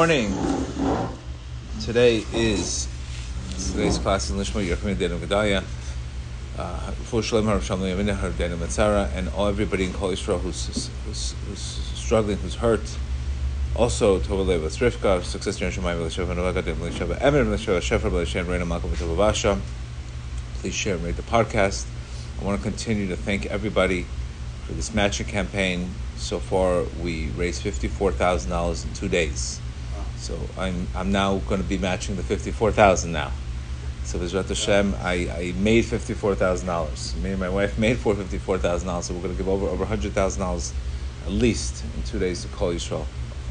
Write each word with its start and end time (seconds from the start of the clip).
morning. 0.00 0.34
Today 1.80 2.24
is 2.32 2.88
today's 3.70 3.96
class 3.96 4.28
in 4.28 4.36
Lishma 4.36 4.66
Yerchim 4.66 4.96
Denu 4.96 5.20
Gedaya. 5.20 5.62
Uh, 6.58 6.90
for 7.06 7.22
Shalom 7.22 7.44
Har 7.44 7.60
Shalom 7.60 7.82
Yaminah 7.82 8.16
Har 8.16 8.30
Denu 8.30 8.56
Metzara 8.56 9.08
and 9.14 9.28
all 9.28 9.46
everybody 9.46 9.84
in 9.84 9.92
Kol 9.92 10.10
Yisrael 10.10 10.40
who's, 10.40 10.90
who's, 11.06 11.36
who's 11.46 11.60
struggling, 11.60 12.38
who's 12.38 12.56
hurt. 12.56 12.80
Also, 13.76 14.18
Tovale 14.18 14.60
with 14.60 14.76
Rivka, 14.78 15.22
success 15.22 15.58
generation 15.58 15.84
Shemayim 15.84 16.04
L'Sheva 16.04 16.34
Novaga 16.34 16.64
Dem 16.64 16.82
L'Sheva 16.82 17.16
Emer 17.22 17.44
L'Sheva 17.44 17.80
Shefer 17.80 18.10
L'Shem 18.10 18.48
Reina 18.48 18.66
Malcolm 18.66 18.90
V'Tovavasha. 18.90 19.60
Please 20.54 20.74
share 20.74 20.96
and 20.96 21.04
rate 21.04 21.14
the 21.14 21.22
podcast. 21.22 21.86
I 22.40 22.44
want 22.44 22.60
to 22.60 22.68
continue 22.68 23.06
to 23.06 23.16
thank 23.16 23.46
everybody 23.46 24.06
for 24.66 24.72
this 24.72 24.92
matching 24.92 25.28
campaign. 25.28 25.88
So 26.16 26.40
far, 26.40 26.82
we 27.00 27.28
raised 27.36 27.62
fifty-four 27.62 28.10
thousand 28.10 28.50
dollars 28.50 28.84
in 28.84 28.92
two 28.92 29.08
days. 29.08 29.60
So 30.24 30.38
I'm 30.56 30.88
I'm 30.94 31.12
now 31.12 31.36
going 31.40 31.60
to 31.60 31.68
be 31.68 31.76
matching 31.76 32.16
the 32.16 32.22
fifty 32.22 32.50
four 32.50 32.72
thousand 32.72 33.12
now. 33.12 33.30
So 34.04 34.18
Bezrat 34.18 34.48
Hashem, 34.48 34.94
I, 35.02 35.12
I 35.12 35.54
made 35.58 35.84
fifty 35.84 36.14
four 36.14 36.34
thousand 36.34 36.66
dollars. 36.66 37.14
Me 37.22 37.32
and 37.32 37.40
my 37.40 37.50
wife 37.50 37.78
made 37.78 37.98
for 37.98 38.14
fifty 38.14 38.38
four 38.38 38.56
thousand 38.56 38.88
dollars. 38.88 39.04
So 39.04 39.12
we're 39.12 39.20
going 39.20 39.36
to 39.36 39.36
give 39.36 39.50
over 39.50 39.66
over 39.66 39.84
hundred 39.84 40.14
thousand 40.14 40.40
dollars 40.40 40.72
at 41.26 41.30
least 41.30 41.84
in 41.94 42.02
two 42.04 42.18
days 42.18 42.40
to 42.40 42.48
Kol 42.48 42.72
Yisrael 42.72 43.04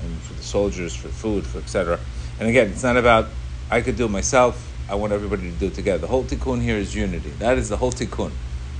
and 0.03 0.17
for 0.21 0.33
the 0.33 0.41
soldiers, 0.41 0.95
for 0.95 1.09
food, 1.09 1.45
for 1.45 1.59
etc. 1.59 1.99
And 2.39 2.49
again, 2.49 2.69
it's 2.71 2.81
not 2.81 2.97
about 2.97 3.27
I 3.69 3.81
could 3.81 3.95
do 3.95 4.05
it 4.05 4.09
myself. 4.09 4.71
I 4.89 4.95
want 4.95 5.13
everybody 5.13 5.43
to 5.43 5.55
do 5.55 5.67
it 5.67 5.75
together. 5.75 5.99
The 5.99 6.07
whole 6.07 6.23
tikkun 6.23 6.59
here 6.59 6.77
is 6.77 6.95
unity. 6.95 7.29
That 7.37 7.59
is 7.59 7.69
the 7.69 7.77
whole 7.77 7.91
tikkun. 7.91 8.31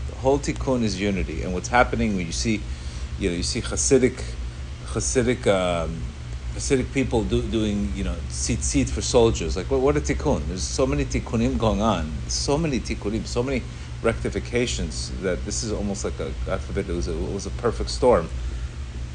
The 0.10 0.16
whole 0.16 0.40
tikkun 0.40 0.82
is 0.82 1.00
unity. 1.00 1.44
And 1.44 1.54
what's 1.54 1.70
happening 1.70 2.16
when 2.16 2.26
you 2.26 2.32
see, 2.32 2.60
you 3.20 3.30
know, 3.30 3.36
you 3.36 3.44
see 3.44 3.62
Hasidic, 3.62 4.20
Hasidic. 4.86 5.46
Um, 5.46 6.02
Hasidic 6.54 6.94
people 6.94 7.24
do, 7.24 7.42
doing, 7.42 7.92
you 7.96 8.04
know, 8.04 8.16
seat 8.30 8.90
for 8.90 9.02
soldiers. 9.02 9.58
Like, 9.58 9.72
what, 9.72 9.80
what 9.82 9.98
a 9.98 10.02
tikkun? 10.02 10.46
There's 10.48 10.62
so 10.62 10.86
many 10.86 11.04
tikkunim 11.04 11.58
going 11.58 11.82
on. 11.82 12.12
So 12.28 12.58
many 12.58 12.80
tikkunim, 12.80 13.26
so 13.26 13.42
many 13.42 13.64
rectifications 14.04 15.12
that 15.22 15.44
this 15.46 15.64
is 15.64 15.72
almost 15.72 16.04
like 16.04 16.20
a, 16.20 16.32
God 16.46 16.62
forbid, 16.62 16.90
it 16.90 16.94
was 16.94 17.08
a, 17.08 17.14
it 17.14 17.34
was 17.34 17.48
a 17.48 17.52
perfect 17.52 17.90
storm. 17.90 18.30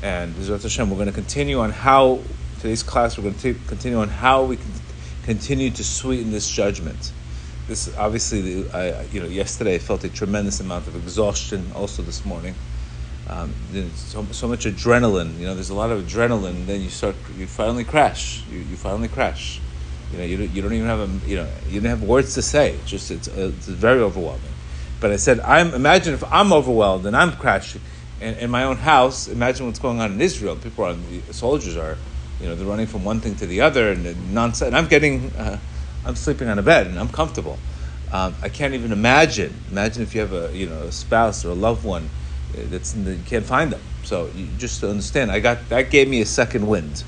And 0.02 0.34
Bezrat 0.34 0.62
Hashem, 0.62 0.90
we're 0.90 0.96
going 0.96 1.08
to 1.08 1.12
continue 1.12 1.60
on 1.60 1.70
how, 1.70 2.20
today's 2.60 2.82
class, 2.82 3.16
we're 3.16 3.24
going 3.24 3.36
to 3.36 3.54
t- 3.54 3.60
continue 3.66 3.98
on 3.98 4.08
how 4.08 4.44
we 4.44 4.56
can 4.56 4.72
continue 5.22 5.70
to 5.70 5.84
sweeten 5.84 6.32
this 6.32 6.50
judgment. 6.50 7.12
This, 7.68 7.94
obviously, 7.96 8.68
I, 8.70 9.02
you 9.12 9.20
know, 9.20 9.28
yesterday 9.28 9.76
I 9.76 9.78
felt 9.78 10.02
a 10.02 10.08
tremendous 10.08 10.58
amount 10.58 10.88
of 10.88 10.96
exhaustion, 10.96 11.70
also 11.74 12.02
this 12.02 12.24
morning. 12.24 12.54
Um, 13.28 13.52
so, 13.94 14.24
so 14.30 14.48
much 14.48 14.64
adrenaline. 14.64 15.38
You 15.38 15.46
know, 15.46 15.54
there's 15.54 15.70
a 15.70 15.74
lot 15.74 15.90
of 15.90 16.02
adrenaline. 16.02 16.66
Then 16.66 16.80
you 16.80 16.88
start, 16.88 17.14
you 17.36 17.46
finally 17.46 17.84
crash. 17.84 18.42
You, 18.50 18.58
you 18.58 18.76
finally 18.76 19.08
crash. 19.08 19.60
You 20.12 20.18
know, 20.18 20.24
you 20.24 20.36
don't, 20.38 20.50
you 20.50 20.62
don't 20.62 20.72
even 20.72 20.86
have 20.86 21.00
a, 21.00 21.28
you 21.28 21.36
know, 21.36 21.48
you 21.68 21.80
don't 21.80 21.90
have 21.90 22.02
words 22.02 22.34
to 22.34 22.42
say. 22.42 22.72
It's 22.72 22.90
just 22.90 23.10
it's, 23.10 23.28
uh, 23.28 23.52
it's 23.54 23.68
very 23.68 24.00
overwhelming. 24.00 24.40
But 25.00 25.12
I 25.12 25.16
said, 25.16 25.40
I'm 25.40 25.74
imagine 25.74 26.14
if 26.14 26.24
I'm 26.32 26.52
overwhelmed 26.52 27.04
and 27.04 27.14
I'm 27.14 27.32
crashing 27.32 27.82
in, 28.20 28.34
in 28.34 28.50
my 28.50 28.64
own 28.64 28.76
house. 28.76 29.28
Imagine 29.28 29.66
what's 29.66 29.78
going 29.78 30.00
on 30.00 30.12
in 30.12 30.20
Israel. 30.20 30.56
People 30.56 30.84
are, 30.84 30.94
the 30.94 31.34
soldiers 31.34 31.76
are, 31.76 31.98
you 32.40 32.46
know, 32.48 32.54
they're 32.54 32.66
running 32.66 32.86
from 32.86 33.04
one 33.04 33.20
thing 33.20 33.36
to 33.36 33.46
the 33.46 33.60
other 33.60 33.90
and 33.90 34.34
nonsense. 34.34 34.68
And 34.68 34.76
I'm 34.76 34.88
getting, 34.88 35.30
uh, 35.36 35.58
I'm 36.06 36.16
sleeping 36.16 36.48
on 36.48 36.58
a 36.58 36.62
bed 36.62 36.86
and 36.86 36.98
I'm 36.98 37.08
comfortable. 37.08 37.58
Um, 38.10 38.34
I 38.40 38.48
can't 38.48 38.72
even 38.72 38.90
imagine. 38.90 39.54
Imagine 39.70 40.02
if 40.02 40.14
you 40.14 40.22
have 40.22 40.32
a, 40.32 40.50
you 40.56 40.66
know, 40.66 40.84
a 40.84 40.92
spouse 40.92 41.44
or 41.44 41.50
a 41.50 41.54
loved 41.54 41.84
one 41.84 42.08
that's 42.54 42.94
you 42.94 43.18
can't 43.26 43.44
find 43.44 43.72
them. 43.72 43.80
So 44.04 44.30
you 44.34 44.48
just 44.58 44.80
to 44.80 44.90
understand, 44.90 45.30
I 45.30 45.40
got 45.40 45.68
that 45.68 45.90
gave 45.90 46.08
me 46.08 46.20
a 46.20 46.26
second 46.26 46.66
wind. 46.66 47.04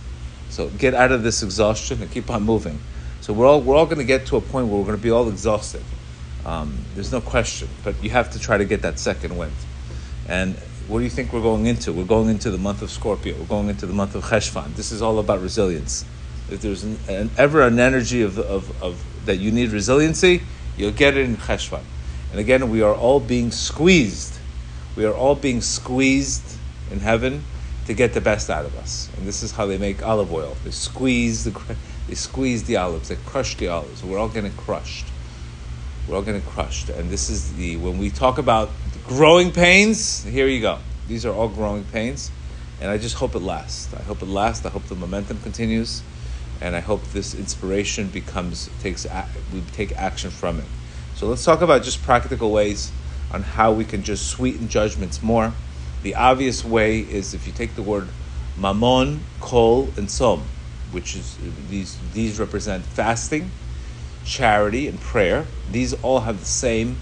So 0.50 0.68
get 0.68 0.94
out 0.94 1.12
of 1.12 1.22
this 1.22 1.42
exhaustion 1.42 2.02
and 2.02 2.10
keep 2.10 2.30
on 2.30 2.42
moving. 2.42 2.80
So 3.20 3.32
we're 3.32 3.46
all 3.46 3.60
we're 3.60 3.76
all 3.76 3.86
going 3.86 3.98
to 3.98 4.04
get 4.04 4.26
to 4.26 4.36
a 4.36 4.40
point 4.40 4.68
where 4.68 4.78
we're 4.78 4.86
going 4.86 4.96
to 4.96 5.02
be 5.02 5.10
all 5.10 5.28
exhausted. 5.28 5.82
Um, 6.44 6.78
there's 6.94 7.12
no 7.12 7.20
question, 7.20 7.68
but 7.84 8.02
you 8.02 8.10
have 8.10 8.30
to 8.32 8.38
try 8.38 8.58
to 8.58 8.64
get 8.64 8.82
that 8.82 8.98
second 8.98 9.36
wind. 9.36 9.52
And 10.26 10.56
what 10.88 10.98
do 10.98 11.04
you 11.04 11.10
think 11.10 11.32
we're 11.32 11.42
going 11.42 11.66
into? 11.66 11.92
We're 11.92 12.04
going 12.04 12.28
into 12.28 12.50
the 12.50 12.58
month 12.58 12.82
of 12.82 12.90
Scorpio. 12.90 13.36
We're 13.38 13.46
going 13.46 13.68
into 13.68 13.86
the 13.86 13.92
month 13.92 14.14
of 14.14 14.24
Cheshvan. 14.24 14.74
This 14.74 14.90
is 14.90 15.02
all 15.02 15.18
about 15.18 15.40
resilience. 15.40 16.04
If 16.50 16.62
there's 16.62 16.82
an, 16.82 16.98
an, 17.08 17.30
ever 17.36 17.62
an 17.62 17.78
energy 17.78 18.22
of, 18.22 18.38
of, 18.38 18.82
of 18.82 19.04
that 19.26 19.36
you 19.36 19.52
need 19.52 19.70
resiliency, 19.70 20.42
you'll 20.76 20.90
get 20.90 21.16
it 21.16 21.26
in 21.26 21.36
Cheshvan. 21.36 21.82
And 22.32 22.40
again, 22.40 22.70
we 22.70 22.82
are 22.82 22.94
all 22.94 23.20
being 23.20 23.50
squeezed 23.50 24.39
we 25.00 25.06
are 25.06 25.14
all 25.14 25.34
being 25.34 25.62
squeezed 25.62 26.58
in 26.90 27.00
heaven 27.00 27.42
to 27.86 27.94
get 27.94 28.12
the 28.12 28.20
best 28.20 28.50
out 28.50 28.66
of 28.66 28.76
us. 28.76 29.08
And 29.16 29.26
this 29.26 29.42
is 29.42 29.50
how 29.50 29.64
they 29.64 29.78
make 29.78 30.06
olive 30.06 30.30
oil. 30.30 30.58
They 30.62 30.72
squeeze 30.72 31.44
the 31.44 31.58
they 32.06 32.14
squeeze 32.14 32.64
the 32.64 32.76
olives, 32.76 33.08
they 33.08 33.16
crush 33.24 33.56
the 33.56 33.68
olives. 33.68 34.04
We're 34.04 34.18
all 34.18 34.28
getting 34.28 34.52
crushed. 34.52 35.06
We're 36.06 36.16
all 36.16 36.22
getting 36.22 36.42
crushed. 36.42 36.90
And 36.90 37.08
this 37.08 37.30
is 37.30 37.54
the 37.54 37.78
when 37.78 37.96
we 37.96 38.10
talk 38.10 38.36
about 38.36 38.68
growing 39.06 39.52
pains, 39.52 40.22
here 40.22 40.46
you 40.46 40.60
go. 40.60 40.76
These 41.08 41.24
are 41.24 41.32
all 41.32 41.48
growing 41.48 41.84
pains. 41.84 42.30
And 42.82 42.90
I 42.90 42.98
just 42.98 43.14
hope 43.14 43.34
it 43.34 43.40
lasts. 43.40 43.94
I 43.94 44.02
hope 44.02 44.20
it 44.20 44.28
lasts. 44.28 44.66
I 44.66 44.68
hope 44.68 44.84
the 44.84 44.96
momentum 44.96 45.40
continues. 45.40 46.02
And 46.60 46.76
I 46.76 46.80
hope 46.80 47.02
this 47.14 47.34
inspiration 47.34 48.08
becomes 48.08 48.68
takes 48.82 49.06
we 49.50 49.62
take 49.72 49.92
action 49.96 50.28
from 50.28 50.58
it. 50.58 50.66
So 51.14 51.26
let's 51.26 51.42
talk 51.42 51.62
about 51.62 51.84
just 51.84 52.02
practical 52.02 52.50
ways 52.50 52.92
on 53.32 53.42
how 53.42 53.72
we 53.72 53.84
can 53.84 54.02
just 54.02 54.28
sweeten 54.28 54.68
judgments 54.68 55.22
more. 55.22 55.52
The 56.02 56.14
obvious 56.14 56.64
way 56.64 57.00
is 57.00 57.34
if 57.34 57.46
you 57.46 57.52
take 57.52 57.74
the 57.74 57.82
word 57.82 58.08
mammon, 58.56 59.20
kol, 59.40 59.84
and 59.96 60.08
tzom, 60.08 60.42
which 60.92 61.14
is 61.14 61.36
these 61.68 61.98
these 62.12 62.38
represent 62.38 62.84
fasting, 62.84 63.50
charity, 64.24 64.88
and 64.88 65.00
prayer. 65.00 65.46
These 65.70 65.94
all 66.02 66.20
have 66.20 66.40
the 66.40 66.46
same 66.46 66.96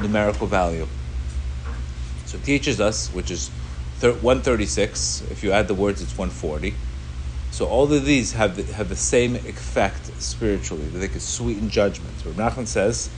numerical 0.00 0.46
value. 0.46 0.86
So 2.26 2.38
it 2.38 2.44
teaches 2.44 2.80
us, 2.80 3.08
which 3.08 3.30
is 3.30 3.50
136. 4.00 5.22
If 5.30 5.42
you 5.42 5.52
add 5.52 5.68
the 5.68 5.74
words, 5.74 6.00
it's 6.00 6.16
140. 6.16 6.74
So 7.50 7.66
all 7.66 7.92
of 7.92 8.04
these 8.04 8.32
have 8.32 8.56
the, 8.56 8.72
have 8.74 8.88
the 8.88 8.96
same 8.96 9.34
effect 9.36 10.06
spiritually, 10.22 10.86
that 10.86 10.98
they 10.98 11.08
can 11.08 11.20
sweeten 11.20 11.68
judgments. 11.68 12.24
Rav 12.24 12.36
Nachman 12.36 12.66
says 12.66 13.10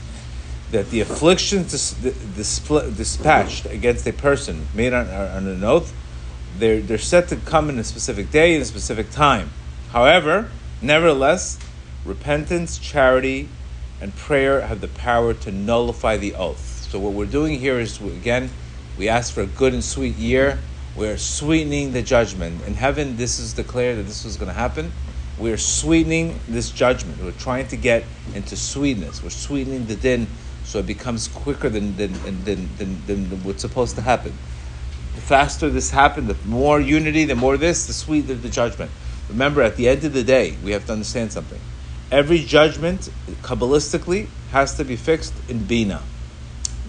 that 0.72 0.90
the 0.90 1.00
afflictions 1.00 1.70
dis- 1.70 1.92
dis- 2.34 2.58
dispatched 2.96 3.66
against 3.66 4.06
a 4.06 4.12
person 4.12 4.66
made 4.74 4.92
on, 4.92 5.06
on 5.08 5.46
an 5.46 5.62
oath, 5.62 5.94
they're, 6.58 6.80
they're 6.80 6.98
set 6.98 7.28
to 7.28 7.36
come 7.36 7.70
in 7.70 7.78
a 7.78 7.84
specific 7.84 8.30
day, 8.30 8.56
in 8.56 8.62
a 8.62 8.64
specific 8.64 9.10
time. 9.10 9.50
However, 9.90 10.50
nevertheless, 10.80 11.58
repentance, 12.04 12.78
charity, 12.78 13.48
and 14.00 14.16
prayer 14.16 14.62
have 14.62 14.80
the 14.80 14.88
power 14.88 15.34
to 15.34 15.52
nullify 15.52 16.16
the 16.16 16.34
oath. 16.34 16.88
So 16.90 16.98
what 16.98 17.12
we're 17.12 17.26
doing 17.26 17.60
here 17.60 17.78
is, 17.78 18.00
again, 18.00 18.50
we 18.98 19.08
ask 19.08 19.32
for 19.32 19.42
a 19.42 19.46
good 19.46 19.74
and 19.74 19.84
sweet 19.84 20.16
year. 20.16 20.58
We're 20.96 21.18
sweetening 21.18 21.92
the 21.92 22.02
judgment. 22.02 22.66
In 22.66 22.74
heaven, 22.74 23.16
this 23.16 23.38
is 23.38 23.52
declared 23.52 23.98
that 23.98 24.02
this 24.04 24.24
was 24.24 24.36
going 24.36 24.48
to 24.48 24.54
happen. 24.54 24.92
We're 25.38 25.56
sweetening 25.56 26.38
this 26.48 26.70
judgment. 26.70 27.22
We're 27.22 27.32
trying 27.32 27.68
to 27.68 27.76
get 27.76 28.04
into 28.34 28.56
sweetness. 28.56 29.22
We're 29.22 29.30
sweetening 29.30 29.86
the 29.86 29.96
din 29.96 30.26
so 30.72 30.78
it 30.78 30.86
becomes 30.86 31.28
quicker 31.28 31.68
than, 31.68 31.96
than, 31.96 32.14
than, 32.44 32.66
than, 32.78 33.06
than 33.06 33.26
what's 33.44 33.60
supposed 33.60 33.94
to 33.96 34.00
happen. 34.00 34.32
The 35.14 35.20
faster 35.20 35.68
this 35.68 35.90
happens, 35.90 36.28
the 36.28 36.48
more 36.48 36.80
unity, 36.80 37.26
the 37.26 37.34
more 37.34 37.58
this, 37.58 37.86
the 37.86 37.92
sweeter 37.92 38.34
the 38.34 38.48
judgment. 38.48 38.90
Remember, 39.28 39.60
at 39.60 39.76
the 39.76 39.86
end 39.86 40.02
of 40.04 40.14
the 40.14 40.24
day, 40.24 40.56
we 40.64 40.70
have 40.70 40.86
to 40.86 40.92
understand 40.94 41.30
something. 41.30 41.60
Every 42.10 42.38
judgment, 42.38 43.10
Kabbalistically, 43.42 44.28
has 44.50 44.74
to 44.76 44.84
be 44.84 44.96
fixed 44.96 45.34
in 45.46 45.66
Bina. 45.66 46.00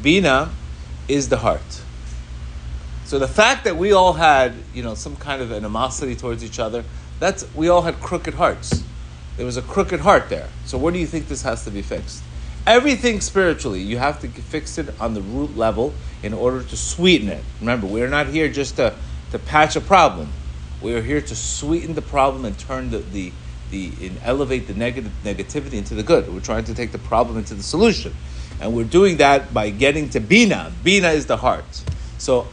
Bina 0.01 0.51
is 1.09 1.27
the 1.27 1.39
heart. 1.39 1.81
So 3.03 3.19
the 3.19 3.27
fact 3.27 3.65
that 3.65 3.75
we 3.75 3.91
all 3.91 4.13
had, 4.13 4.53
you 4.73 4.81
know, 4.81 4.95
some 4.95 5.17
kind 5.17 5.41
of 5.41 5.51
animosity 5.51 6.15
towards 6.15 6.41
each 6.41 6.57
other, 6.57 6.85
that's 7.19 7.45
we 7.53 7.67
all 7.67 7.81
had 7.81 7.99
crooked 7.99 8.35
hearts. 8.35 8.81
There 9.35 9.45
was 9.45 9.57
a 9.57 9.61
crooked 9.61 9.99
heart 9.99 10.29
there. 10.29 10.47
So 10.63 10.77
where 10.77 10.93
do 10.93 10.99
you 10.99 11.07
think 11.07 11.27
this 11.27 11.41
has 11.41 11.65
to 11.65 11.69
be 11.69 11.81
fixed? 11.81 12.23
Everything 12.65 13.19
spiritually, 13.19 13.81
you 13.81 13.97
have 13.97 14.21
to 14.21 14.27
fix 14.29 14.77
it 14.77 14.89
on 15.01 15.13
the 15.13 15.21
root 15.21 15.57
level 15.57 15.93
in 16.21 16.33
order 16.33 16.63
to 16.63 16.77
sweeten 16.77 17.27
it. 17.27 17.43
Remember, 17.59 17.87
we're 17.87 18.07
not 18.07 18.27
here 18.27 18.47
just 18.47 18.77
to, 18.77 18.95
to 19.31 19.39
patch 19.39 19.75
a 19.75 19.81
problem. 19.81 20.29
We 20.81 20.93
are 20.95 21.01
here 21.01 21.19
to 21.19 21.35
sweeten 21.35 21.93
the 21.93 22.01
problem 22.01 22.45
and 22.45 22.57
turn 22.57 22.89
the, 22.89 22.99
the, 22.99 23.33
the 23.69 23.91
and 24.01 24.17
elevate 24.23 24.67
the 24.67 24.73
negative 24.73 25.11
negativity 25.25 25.73
into 25.73 25.93
the 25.93 26.03
good. 26.03 26.33
We're 26.33 26.39
trying 26.39 26.63
to 26.65 26.73
take 26.73 26.93
the 26.93 26.99
problem 26.99 27.37
into 27.37 27.53
the 27.53 27.63
solution. 27.63 28.15
And 28.61 28.73
we're 28.73 28.85
doing 28.85 29.17
that 29.17 29.53
by 29.53 29.69
getting 29.69 30.09
to 30.11 30.21
Bina. 30.21 30.71
Bina 30.83 31.09
is 31.09 31.25
the 31.25 31.37
heart. 31.37 31.83
So 32.17 32.47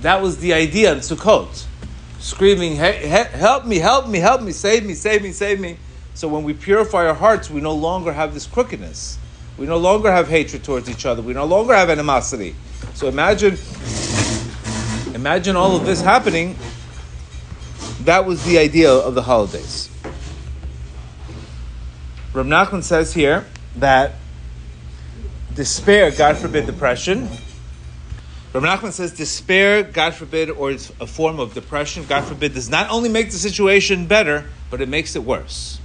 that 0.00 0.20
was 0.20 0.38
the 0.38 0.52
idea 0.52 0.92
in 0.92 0.98
Sukkot. 0.98 1.66
Screaming, 2.18 2.74
hey, 2.74 3.06
help 3.32 3.66
me, 3.66 3.78
help 3.78 4.08
me, 4.08 4.18
help 4.18 4.42
me, 4.42 4.50
save 4.50 4.84
me, 4.84 4.94
save 4.94 5.22
me, 5.22 5.30
save 5.30 5.60
me. 5.60 5.76
So 6.14 6.26
when 6.26 6.42
we 6.42 6.54
purify 6.54 7.06
our 7.06 7.14
hearts, 7.14 7.50
we 7.50 7.60
no 7.60 7.74
longer 7.74 8.12
have 8.12 8.34
this 8.34 8.46
crookedness. 8.46 9.18
We 9.56 9.66
no 9.66 9.76
longer 9.76 10.10
have 10.10 10.28
hatred 10.28 10.64
towards 10.64 10.90
each 10.90 11.06
other. 11.06 11.22
We 11.22 11.32
no 11.32 11.44
longer 11.44 11.74
have 11.74 11.90
animosity. 11.90 12.56
So 12.94 13.08
imagine, 13.08 13.56
imagine 15.14 15.56
all 15.56 15.76
of 15.76 15.86
this 15.86 16.00
happening. 16.00 16.56
That 18.00 18.26
was 18.26 18.44
the 18.44 18.58
idea 18.58 18.92
of 18.92 19.14
the 19.14 19.22
holidays. 19.22 19.88
Rav 22.32 22.46
Nachman 22.46 22.82
says 22.82 23.14
here 23.14 23.46
that 23.76 24.16
despair, 25.54 26.10
God 26.10 26.36
forbid, 26.36 26.66
depression. 26.66 27.28
Rav 28.52 28.62
Nachman 28.64 28.90
says 28.90 29.12
despair, 29.12 29.84
God 29.84 30.14
forbid, 30.14 30.50
or 30.50 30.72
it's 30.72 30.90
a 31.00 31.06
form 31.06 31.38
of 31.38 31.54
depression, 31.54 32.04
God 32.08 32.24
forbid, 32.24 32.54
does 32.54 32.68
not 32.68 32.90
only 32.90 33.08
make 33.08 33.30
the 33.30 33.38
situation 33.38 34.06
better, 34.06 34.46
but 34.68 34.80
it 34.80 34.88
makes 34.88 35.14
it 35.14 35.22
worse. 35.22 35.78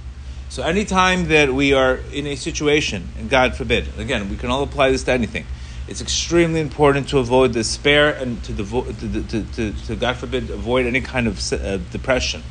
So 0.50 0.64
anytime 0.64 1.28
that 1.28 1.54
we 1.54 1.74
are 1.74 2.00
in 2.12 2.26
a 2.26 2.34
situation, 2.34 3.08
and 3.16 3.30
God 3.30 3.54
forbid, 3.54 3.86
again, 3.98 4.28
we 4.28 4.36
can 4.36 4.50
all 4.50 4.64
apply 4.64 4.90
this 4.90 5.04
to 5.04 5.12
anything, 5.12 5.46
it's 5.86 6.00
extremely 6.00 6.60
important 6.60 7.08
to 7.10 7.18
avoid 7.18 7.52
despair 7.52 8.10
and 8.10 8.42
to, 8.42 8.52
devo- 8.52 8.86
to, 8.98 9.22
to, 9.22 9.44
to, 9.52 9.86
to, 9.86 9.94
God 9.94 10.16
forbid, 10.16 10.50
avoid 10.50 10.86
any 10.86 11.02
kind 11.02 11.28
of 11.28 11.52
uh, 11.52 11.76
depression. 11.92 12.42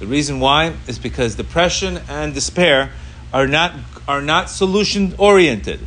The 0.00 0.06
reason 0.08 0.40
why 0.40 0.74
is 0.88 0.98
because 0.98 1.36
depression 1.36 2.00
and 2.08 2.34
despair 2.34 2.90
are 3.32 3.46
not, 3.46 3.72
are 4.08 4.20
not 4.20 4.50
solution 4.50 5.14
oriented. 5.16 5.78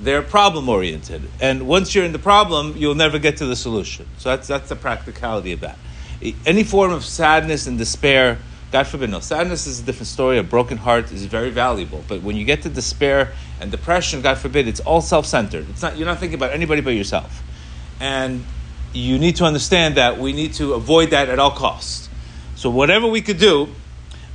They're 0.00 0.22
problem 0.22 0.68
oriented. 0.68 1.22
And 1.40 1.66
once 1.66 1.96
you're 1.96 2.04
in 2.04 2.12
the 2.12 2.20
problem, 2.20 2.76
you'll 2.76 2.94
never 2.94 3.18
get 3.18 3.38
to 3.38 3.46
the 3.46 3.56
solution. 3.56 4.06
So 4.18 4.28
that's, 4.28 4.46
that's 4.46 4.68
the 4.68 4.76
practicality 4.76 5.50
of 5.50 5.60
that. 5.60 5.78
Any 6.46 6.62
form 6.62 6.92
of 6.92 7.04
sadness 7.04 7.66
and 7.66 7.76
despair 7.76 8.38
God 8.70 8.86
forbid, 8.86 9.10
no. 9.10 9.20
Sadness 9.20 9.66
is 9.66 9.80
a 9.80 9.82
different 9.82 10.08
story. 10.08 10.38
A 10.38 10.42
broken 10.42 10.76
heart 10.76 11.10
is 11.10 11.24
very 11.24 11.50
valuable. 11.50 12.04
But 12.06 12.22
when 12.22 12.36
you 12.36 12.44
get 12.44 12.62
to 12.62 12.68
despair 12.68 13.32
and 13.60 13.70
depression, 13.70 14.20
God 14.20 14.36
forbid, 14.36 14.68
it's 14.68 14.80
all 14.80 15.00
self-centered. 15.00 15.70
It's 15.70 15.82
not 15.82 15.96
you're 15.96 16.06
not 16.06 16.18
thinking 16.18 16.38
about 16.38 16.52
anybody 16.52 16.82
but 16.82 16.90
yourself. 16.90 17.42
And 17.98 18.44
you 18.92 19.18
need 19.18 19.36
to 19.36 19.44
understand 19.44 19.96
that 19.96 20.18
we 20.18 20.32
need 20.32 20.54
to 20.54 20.74
avoid 20.74 21.10
that 21.10 21.28
at 21.28 21.38
all 21.38 21.50
costs. 21.50 22.08
So 22.56 22.70
whatever 22.70 23.06
we 23.06 23.22
could 23.22 23.38
do, 23.38 23.68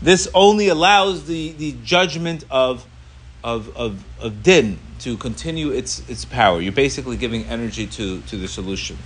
this 0.01 0.27
only 0.33 0.67
allows 0.67 1.25
the, 1.25 1.51
the 1.53 1.75
judgment 1.83 2.43
of, 2.49 2.85
of, 3.43 3.75
of, 3.75 4.03
of 4.19 4.43
din 4.43 4.79
to 4.99 5.17
continue 5.17 5.71
its, 5.71 6.07
its 6.09 6.25
power. 6.25 6.61
You're 6.61 6.71
basically 6.71 7.17
giving 7.17 7.45
energy 7.45 7.87
to, 7.87 8.21
to 8.21 8.37
the 8.37 8.47
solution. 8.47 8.97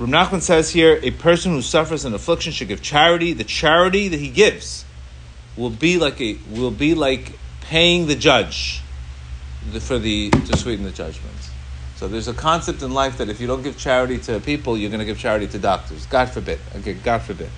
Rav 0.00 0.08
Nachman 0.08 0.40
says 0.40 0.70
here, 0.70 0.98
a 1.02 1.10
person 1.10 1.52
who 1.52 1.60
suffers 1.60 2.06
an 2.06 2.14
affliction 2.14 2.54
should 2.54 2.68
give 2.68 2.80
charity. 2.80 3.34
The 3.34 3.44
charity 3.44 4.08
that 4.08 4.18
he 4.18 4.30
gives 4.30 4.86
will 5.58 5.68
be 5.68 5.98
like 5.98 6.18
a 6.22 6.38
will 6.50 6.70
be 6.70 6.94
like 6.94 7.38
paying 7.60 8.06
the 8.06 8.14
judge 8.14 8.80
for 9.80 9.98
the 9.98 10.30
to 10.30 10.56
sweeten 10.56 10.84
the 10.84 10.90
judgment. 10.90 11.36
So 11.96 12.08
there's 12.08 12.28
a 12.28 12.32
concept 12.32 12.80
in 12.80 12.94
life 12.94 13.18
that 13.18 13.28
if 13.28 13.42
you 13.42 13.46
don't 13.46 13.60
give 13.62 13.76
charity 13.76 14.16
to 14.20 14.40
people, 14.40 14.78
you're 14.78 14.88
going 14.88 15.00
to 15.00 15.04
give 15.04 15.18
charity 15.18 15.46
to 15.48 15.58
doctors. 15.58 16.06
God 16.06 16.30
forbid. 16.30 16.58
Okay, 16.76 16.94
God 16.94 17.20
forbid. 17.20 17.50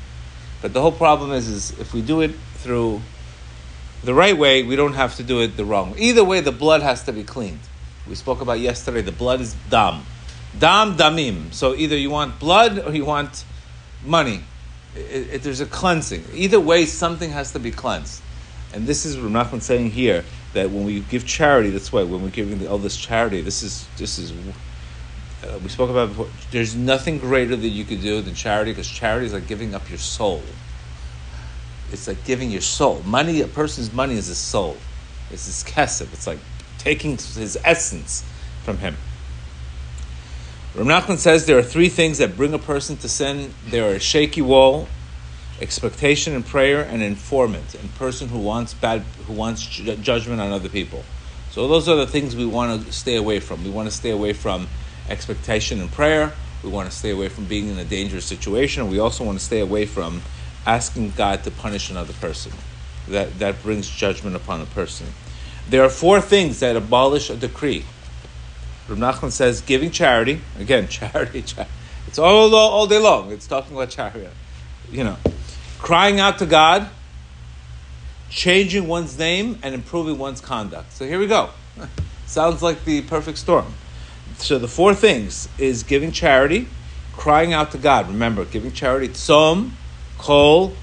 But 0.61 0.73
the 0.73 0.81
whole 0.81 0.91
problem 0.91 1.31
is, 1.31 1.47
is 1.47 1.79
if 1.79 1.95
we 1.95 2.03
do 2.03 2.23
it 2.23 2.35
through 2.55 3.03
the 4.03 4.15
right 4.15 4.37
way, 4.37 4.65
we 4.65 4.75
don't 4.75 4.95
have 4.95 5.15
to 5.19 5.23
do 5.23 5.43
it 5.43 5.57
the 5.57 5.65
wrong. 5.65 5.95
Either 5.97 6.25
way, 6.25 6.41
the 6.41 6.51
blood 6.51 6.83
has 6.83 7.05
to 7.05 7.13
be 7.13 7.23
cleaned. 7.23 7.61
We 8.09 8.17
spoke 8.17 8.41
about 8.41 8.59
yesterday. 8.59 9.01
The 9.01 9.13
blood 9.13 9.41
is 9.41 9.55
dam. 9.71 10.07
Dam 10.59 10.97
damim. 10.97 11.53
So 11.53 11.75
either 11.75 11.97
you 11.97 12.11
want 12.11 12.39
blood 12.39 12.79
or 12.79 12.95
you 12.95 13.05
want 13.05 13.45
money. 14.05 14.41
It, 14.95 15.35
it, 15.35 15.43
there's 15.43 15.61
a 15.61 15.67
cleansing. 15.67 16.25
Either 16.35 16.61
way, 16.61 16.85
something 16.85 17.31
has 17.31 17.53
to 17.53 17.59
be 17.59 17.71
cleansed. 17.71 18.23
And 18.75 18.87
this 18.87 19.05
is 19.05 19.19
what 19.19 19.31
Nachman 19.31 19.63
saying 19.63 19.91
here 19.91 20.25
that 20.55 20.71
when 20.71 20.85
we 20.85 21.01
give 21.01 21.27
charity, 21.27 21.71
that's 21.71 21.93
why 21.93 22.03
when 22.03 22.23
we're 22.23 22.31
giving 22.31 22.59
the, 22.59 22.77
this 22.79 22.97
charity, 22.97 23.41
this 23.41 23.63
is 23.63 23.87
this 23.97 24.19
is. 24.19 24.33
Uh, 25.43 25.59
we 25.63 25.69
spoke 25.69 25.91
about 25.91 26.09
before. 26.09 26.29
There's 26.51 26.75
nothing 26.75 27.19
greater 27.19 27.57
that 27.57 27.69
you 27.69 27.85
could 27.85 28.01
do 28.01 28.21
than 28.21 28.35
charity 28.35 28.71
because 28.71 28.89
charity 28.89 29.27
is 29.27 29.33
like 29.33 29.47
giving 29.47 29.75
up 29.75 29.89
your 29.89 29.99
soul. 29.99 30.43
It's 31.91 32.09
like 32.09 32.25
giving 32.25 32.51
your 32.51 32.61
soul. 32.63 33.03
Money, 33.05 33.43
a 33.43 33.49
person's 33.49 33.93
money 33.93 34.15
is 34.15 34.29
his 34.29 34.39
soul. 34.39 34.77
It's 35.31 35.47
his 35.47 35.65
kesef. 35.65 36.13
It's 36.13 36.27
like 36.27 36.39
taking 36.79 37.13
his 37.13 37.59
essence 37.65 38.25
from 38.65 38.79
him. 38.79 38.97
Rav 40.75 40.87
Nachman 40.87 41.19
says 41.19 41.45
there 41.45 41.59
are 41.59 41.63
three 41.63 41.91
things 41.91 42.17
that 42.17 42.35
bring 42.35 42.55
a 42.55 42.59
person 42.59 42.97
to 42.99 43.09
sin. 43.09 43.53
There 43.67 43.91
are 43.91 43.97
a 43.97 44.01
shaky 44.01 44.41
wall, 44.41 44.89
expectation 45.61 46.35
and 46.35 46.47
prayer, 46.47 46.81
and 46.81 47.03
informant, 47.03 47.75
and 47.75 47.95
person 47.97 48.29
who 48.29 48.39
wants 48.39 48.73
bad, 48.73 49.03
who 49.27 49.35
wants 49.35 49.67
ju- 49.67 49.97
judgment 49.97 50.41
on 50.41 50.51
other 50.51 50.71
people. 50.71 51.05
So 51.51 51.69
those 51.69 51.91
are 51.91 51.97
the 51.97 52.07
things 52.07 52.35
we 52.35 52.47
want 52.47 52.87
to 52.87 52.93
stay 52.93 53.17
away 53.17 53.39
from. 53.39 53.63
We 53.63 53.69
want 53.69 53.91
to 53.91 53.95
stay 53.95 54.09
away 54.09 54.33
from 54.33 54.67
expectation 55.11 55.79
and 55.79 55.93
prayer. 55.93 56.33
We 56.63 56.71
want 56.71 56.91
to 56.91 56.97
stay 56.97 57.11
away 57.11 57.29
from 57.29 57.45
being 57.45 57.69
in 57.69 57.79
a 57.79 57.85
dangerous 57.85 58.25
situation. 58.25 58.91
We 58.91 58.99
also 58.99 59.25
want 59.25 59.39
to 59.39 59.45
stay 59.45 59.61
away 59.61 59.85
from 59.85 60.23
asking 60.65 61.13
God 61.19 61.45
to 61.45 61.51
punish 61.51 61.91
another 61.91 62.15
person. 62.15 62.53
That 63.09 63.39
that 63.41 63.63
brings 63.63 63.91
judgment 63.91 64.37
upon 64.37 64.63
a 64.63 64.67
person. 64.67 65.09
There 65.69 65.85
are 65.85 65.91
four 65.91 66.23
things 66.23 66.61
that 66.61 66.77
abolish 66.77 67.29
a 67.29 67.37
decree. 67.37 67.85
Rav 68.89 68.99
Nachman 68.99 69.31
says 69.31 69.61
giving 69.61 69.91
charity 69.91 70.41
again, 70.59 70.89
charity, 70.89 71.43
charity. 71.43 71.73
It's 72.07 72.19
all 72.19 72.55
all 72.55 72.87
day 72.87 72.99
long. 72.99 73.33
It's 73.33 73.47
talking 73.47 73.77
about 73.77 73.91
charity. 73.91 74.29
You 74.91 75.05
know, 75.05 75.17
crying 75.79 76.21
out 76.21 76.39
to 76.41 76.47
God, 76.47 76.89
changing 78.29 78.87
one's 78.87 79.19
name, 79.19 79.59
and 79.63 79.75
improving 79.75 80.19
one's 80.19 80.41
conduct. 80.41 80.93
So 80.93 81.07
here 81.07 81.19
we 81.19 81.27
go. 81.27 81.51
Sounds 82.27 82.63
like 82.63 82.85
the 82.85 83.03
perfect 83.03 83.39
storm. 83.39 83.75
So 84.39 84.59
the 84.59 84.69
four 84.69 84.95
things 84.95 85.49
is 85.59 85.83
giving 85.83 86.13
charity, 86.13 86.67
crying 87.13 87.53
out 87.53 87.71
to 87.73 87.79
God. 87.79 88.09
Remember, 88.09 88.45
giving 88.45 88.73
charity, 88.73 89.09
tzom, 89.09 89.71
kol, 90.19 90.75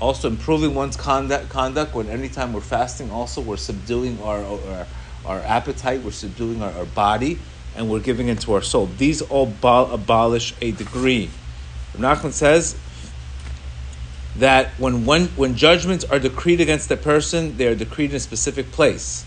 also 0.00 0.28
improving 0.28 0.74
one's 0.74 0.96
conduct. 0.96 1.48
Conduct 1.48 1.94
when 1.94 2.08
anytime 2.08 2.52
we're 2.52 2.60
fasting, 2.60 3.10
also 3.10 3.40
we're 3.40 3.56
subduing 3.56 4.20
our, 4.22 4.44
our 4.44 4.86
our 5.26 5.40
appetite, 5.40 6.02
we're 6.02 6.10
subduing 6.10 6.62
our, 6.62 6.70
our 6.72 6.84
body, 6.84 7.38
and 7.76 7.90
we're 7.90 8.00
giving 8.00 8.28
into 8.28 8.54
our 8.54 8.62
soul. 8.62 8.86
These 8.86 9.22
all 9.22 9.46
bo- 9.46 9.90
abolish 9.92 10.54
a 10.60 10.72
degree. 10.72 11.30
Nachman 11.94 12.32
says 12.32 12.76
that 14.36 14.68
when, 14.78 15.04
when, 15.04 15.26
when 15.28 15.56
judgments 15.56 16.04
are 16.04 16.18
decreed 16.18 16.60
against 16.60 16.90
a 16.90 16.96
person, 16.96 17.56
they 17.56 17.66
are 17.66 17.74
decreed 17.74 18.10
in 18.10 18.16
a 18.16 18.20
specific 18.20 18.70
place. 18.70 19.24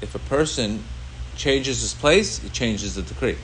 If 0.00 0.14
a 0.14 0.20
person 0.20 0.84
changes 1.36 1.80
his 1.80 1.94
place, 1.94 2.42
it 2.44 2.52
changes 2.52 2.94
the 2.94 3.02
decree. 3.02 3.38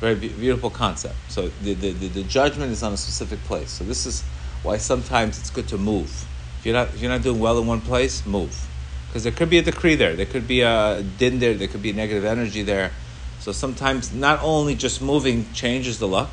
Very 0.00 0.14
beautiful 0.14 0.70
concept. 0.70 1.16
So 1.28 1.48
the, 1.62 1.74
the, 1.74 1.92
the, 1.92 2.08
the, 2.08 2.22
judgment 2.22 2.70
is 2.70 2.82
on 2.82 2.92
a 2.92 2.96
specific 2.96 3.42
place. 3.44 3.70
So 3.70 3.84
this 3.84 4.06
is 4.06 4.22
why 4.62 4.76
sometimes 4.76 5.38
it's 5.38 5.50
good 5.50 5.68
to 5.68 5.78
move. 5.78 6.26
If 6.60 6.66
you're 6.66 6.74
not, 6.74 6.88
if 6.88 7.00
you're 7.00 7.10
not 7.10 7.22
doing 7.22 7.40
well 7.40 7.58
in 7.58 7.66
one 7.66 7.80
place, 7.80 8.24
move 8.24 8.68
because 9.08 9.24
there 9.24 9.32
could 9.32 9.50
be 9.50 9.58
a 9.58 9.62
decree 9.62 9.94
there, 9.94 10.14
there 10.14 10.26
could 10.26 10.46
be 10.46 10.60
a 10.60 11.02
din 11.18 11.38
there, 11.38 11.54
there 11.54 11.68
could 11.68 11.82
be 11.82 11.92
negative 11.92 12.24
energy 12.24 12.62
there. 12.62 12.92
So 13.40 13.52
sometimes 13.52 14.12
not 14.12 14.40
only 14.42 14.74
just 14.74 15.00
moving 15.00 15.50
changes 15.52 15.98
the 15.98 16.08
luck, 16.08 16.30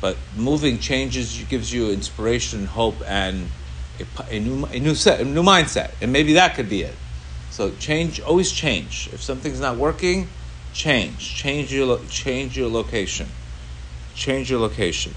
but 0.00 0.16
moving 0.36 0.78
changes 0.78 1.42
gives 1.48 1.72
you 1.72 1.90
inspiration, 1.90 2.66
hope, 2.66 2.96
and 3.06 3.48
a, 3.98 4.34
a, 4.34 4.40
new 4.40 4.64
a 4.66 4.78
new 4.78 4.94
set, 4.94 5.20
a 5.20 5.24
new 5.24 5.42
mindset, 5.42 5.92
and 6.00 6.12
maybe 6.12 6.34
that 6.34 6.54
could 6.54 6.68
be 6.68 6.82
it. 6.82 6.94
So 7.50 7.70
change, 7.72 8.20
always 8.20 8.52
change. 8.52 9.08
If 9.12 9.22
something's 9.22 9.60
not 9.60 9.76
working, 9.76 10.28
change, 10.72 11.34
change 11.34 11.72
your 11.72 11.98
change 12.08 12.56
your 12.56 12.68
location, 12.68 13.28
change 14.14 14.50
your 14.50 14.60
location. 14.60 15.14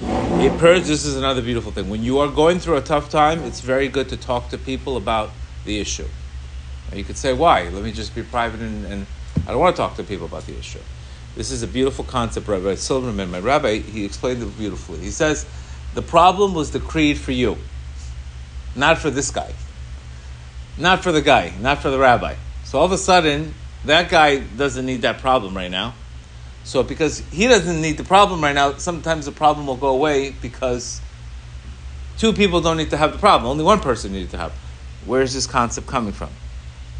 It 0.00 0.58
purges. 0.58 0.88
This 0.88 1.04
is 1.04 1.16
another 1.16 1.42
beautiful 1.42 1.72
thing. 1.72 1.88
When 1.88 2.02
you 2.02 2.18
are 2.18 2.28
going 2.28 2.58
through 2.58 2.76
a 2.76 2.82
tough 2.82 3.08
time, 3.10 3.42
it's 3.44 3.60
very 3.60 3.88
good 3.88 4.08
to 4.10 4.16
talk 4.16 4.50
to 4.50 4.58
people 4.58 4.96
about 4.96 5.30
the 5.64 5.80
issue. 5.80 6.06
You 6.92 7.04
could 7.04 7.16
say, 7.16 7.32
why? 7.32 7.68
Let 7.68 7.82
me 7.82 7.92
just 7.92 8.14
be 8.14 8.22
private 8.22 8.60
and, 8.60 8.84
and, 8.86 9.06
I 9.46 9.50
don't 9.50 9.60
want 9.60 9.74
to 9.76 9.82
talk 9.82 9.96
to 9.96 10.04
people 10.04 10.26
about 10.26 10.46
the 10.46 10.56
issue. 10.56 10.78
This 11.34 11.50
is 11.50 11.62
a 11.62 11.66
beautiful 11.66 12.04
concept, 12.04 12.46
Rabbi 12.46 12.76
Silverman. 12.76 13.30
My 13.30 13.40
rabbi, 13.40 13.78
he 13.78 14.04
explained 14.04 14.42
it 14.42 14.56
beautifully. 14.56 15.00
He 15.00 15.10
says, 15.10 15.44
the 15.94 16.02
problem 16.02 16.54
was 16.54 16.70
decreed 16.70 17.18
for 17.18 17.32
you, 17.32 17.58
not 18.76 18.98
for 18.98 19.10
this 19.10 19.30
guy, 19.30 19.52
not 20.78 21.02
for 21.02 21.12
the 21.12 21.20
guy, 21.20 21.52
not 21.60 21.82
for 21.82 21.90
the 21.90 21.98
rabbi. 21.98 22.36
So 22.64 22.78
all 22.78 22.84
of 22.84 22.92
a 22.92 22.98
sudden, 22.98 23.54
that 23.84 24.08
guy 24.08 24.38
doesn't 24.38 24.86
need 24.86 25.02
that 25.02 25.18
problem 25.18 25.56
right 25.56 25.70
now. 25.70 25.94
So 26.64 26.82
because 26.82 27.18
he 27.30 27.46
doesn't 27.46 27.80
need 27.80 27.98
the 27.98 28.04
problem 28.04 28.42
right 28.42 28.54
now, 28.54 28.74
sometimes 28.74 29.26
the 29.26 29.32
problem 29.32 29.66
will 29.66 29.76
go 29.76 29.88
away 29.88 30.30
because 30.30 31.00
two 32.16 32.32
people 32.32 32.60
don't 32.60 32.78
need 32.78 32.90
to 32.90 32.96
have 32.96 33.12
the 33.12 33.18
problem. 33.18 33.50
Only 33.50 33.64
one 33.64 33.80
person 33.80 34.12
needed 34.12 34.30
to 34.30 34.38
have. 34.38 34.52
Where 35.06 35.22
is 35.22 35.34
this 35.34 35.46
concept 35.46 35.86
coming 35.86 36.12
from? 36.12 36.30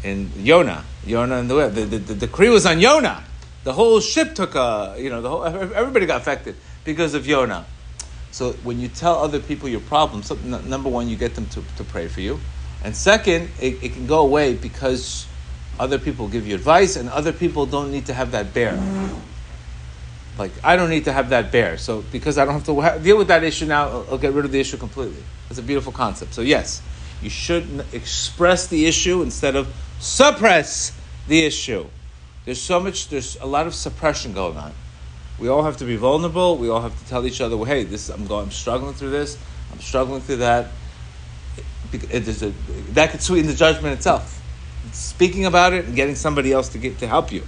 In 0.03 0.31
Yonah, 0.37 0.83
Yonah 1.05 1.37
and 1.37 1.49
the 1.49 1.69
the, 1.69 1.81
the, 1.85 1.97
the 1.97 2.15
decree 2.15 2.49
was 2.49 2.65
on 2.65 2.79
Yonah. 2.79 3.23
The 3.63 3.73
whole 3.73 3.99
ship 3.99 4.35
took 4.35 4.53
a, 4.53 4.95
you 4.97 5.09
know, 5.09 5.21
the 5.21 5.29
whole, 5.29 5.43
everybody 5.43 6.05
got 6.05 6.21
affected 6.21 6.55
because 6.83 7.15
of 7.15 7.25
Yonah. 7.25 7.65
So 8.31 8.51
when 8.63 8.79
you 8.79 8.89
tell 8.89 9.15
other 9.15 9.39
people 9.39 9.67
your 9.69 9.79
problem, 9.79 10.21
so, 10.21 10.37
n- 10.45 10.69
number 10.69 10.89
one, 10.89 11.09
you 11.09 11.15
get 11.15 11.33
them 11.35 11.47
to, 11.47 11.63
to 11.77 11.83
pray 11.83 12.07
for 12.07 12.21
you. 12.21 12.39
And 12.83 12.95
second, 12.95 13.49
it, 13.59 13.83
it 13.83 13.93
can 13.93 14.05
go 14.05 14.19
away 14.19 14.53
because 14.53 15.25
other 15.79 15.97
people 15.97 16.27
give 16.27 16.45
you 16.45 16.53
advice 16.53 16.95
and 16.95 17.09
other 17.09 17.33
people 17.33 17.65
don't 17.65 17.91
need 17.91 18.05
to 18.05 18.13
have 18.13 18.31
that 18.31 18.53
bear. 18.53 18.77
Like, 20.37 20.51
I 20.63 20.75
don't 20.75 20.89
need 20.89 21.05
to 21.05 21.13
have 21.13 21.29
that 21.29 21.51
bear. 21.51 21.77
So 21.77 22.03
because 22.11 22.37
I 22.37 22.45
don't 22.45 22.53
have 22.53 22.65
to 22.65 22.99
deal 23.01 23.17
with 23.17 23.29
that 23.29 23.43
issue 23.43 23.65
now, 23.65 23.87
I'll, 23.87 24.07
I'll 24.11 24.17
get 24.17 24.33
rid 24.33 24.45
of 24.45 24.51
the 24.51 24.59
issue 24.59 24.77
completely. 24.77 25.23
It's 25.49 25.57
a 25.57 25.63
beautiful 25.63 25.91
concept. 25.91 26.33
So 26.33 26.41
yes, 26.41 26.81
You 27.21 27.29
should 27.29 27.85
express 27.91 28.67
the 28.67 28.85
issue 28.85 29.21
instead 29.21 29.55
of 29.55 29.73
suppress 29.99 30.97
the 31.27 31.45
issue. 31.45 31.87
There's 32.45 32.61
so 32.61 32.79
much, 32.79 33.09
there's 33.09 33.37
a 33.41 33.45
lot 33.45 33.67
of 33.67 33.73
suppression 33.73 34.33
going 34.33 34.57
on. 34.57 34.73
We 35.39 35.47
all 35.49 35.63
have 35.63 35.77
to 35.77 35.85
be 35.85 35.95
vulnerable. 35.95 36.57
We 36.57 36.69
all 36.69 36.81
have 36.81 36.97
to 36.97 37.09
tell 37.09 37.25
each 37.25 37.41
other, 37.41 37.57
well, 37.57 37.65
hey, 37.65 37.83
this 37.83 38.09
I'm 38.09 38.27
going, 38.27 38.45
I'm 38.45 38.51
struggling 38.51 38.93
through 38.93 39.09
this. 39.09 39.37
I'm 39.71 39.79
struggling 39.79 40.21
through 40.21 40.37
that. 40.37 40.67
It, 41.91 42.27
it, 42.27 42.41
a, 42.41 42.53
that 42.93 43.11
could 43.11 43.21
sweeten 43.21 43.47
the 43.47 43.55
judgment 43.55 43.93
itself. 43.93 44.41
Speaking 44.93 45.45
about 45.45 45.73
it 45.73 45.85
and 45.85 45.95
getting 45.95 46.15
somebody 46.15 46.51
else 46.51 46.69
to 46.69 46.77
get 46.77 46.99
to 46.99 47.07
help 47.07 47.31
you. 47.31 47.43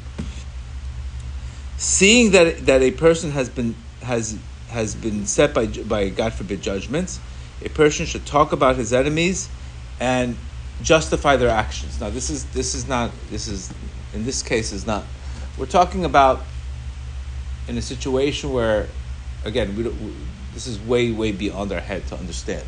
Seeing 1.78 2.32
that 2.32 2.66
that 2.66 2.82
a 2.82 2.92
person 2.92 3.32
has 3.32 3.50
been 3.50 3.76
has 4.02 4.38
has 4.70 4.96
been 4.96 5.26
set 5.26 5.54
by 5.54 5.68
by 5.68 6.10
God 6.10 6.34
forbid 6.34 6.62
judgments, 6.62 7.20
a 7.64 7.70
person 7.70 8.06
should 8.06 8.26
talk 8.26 8.52
about 8.52 8.76
his 8.76 8.92
enemies 8.92 9.50
and 10.00 10.36
justify 10.82 11.36
their 11.36 11.50
actions. 11.50 12.00
Now, 12.00 12.10
this 12.10 12.30
is 12.30 12.46
this 12.46 12.76
is 12.76 12.88
not 12.88 13.12
this 13.30 13.48
is 13.48 13.74
in 14.14 14.26
this 14.26 14.42
case 14.42 14.72
is 14.72 14.86
not. 14.86 15.04
We're 15.58 15.66
talking 15.66 16.06
about 16.06 16.42
in 17.68 17.78
a 17.78 17.82
situation 17.82 18.54
where, 18.54 18.88
again, 19.44 19.76
we, 19.76 19.84
we 19.84 20.14
this 20.54 20.68
is 20.68 20.80
way 20.80 21.12
way 21.12 21.32
beyond 21.32 21.72
our 21.72 21.80
head 21.80 22.08
to 22.08 22.16
understand. 22.16 22.66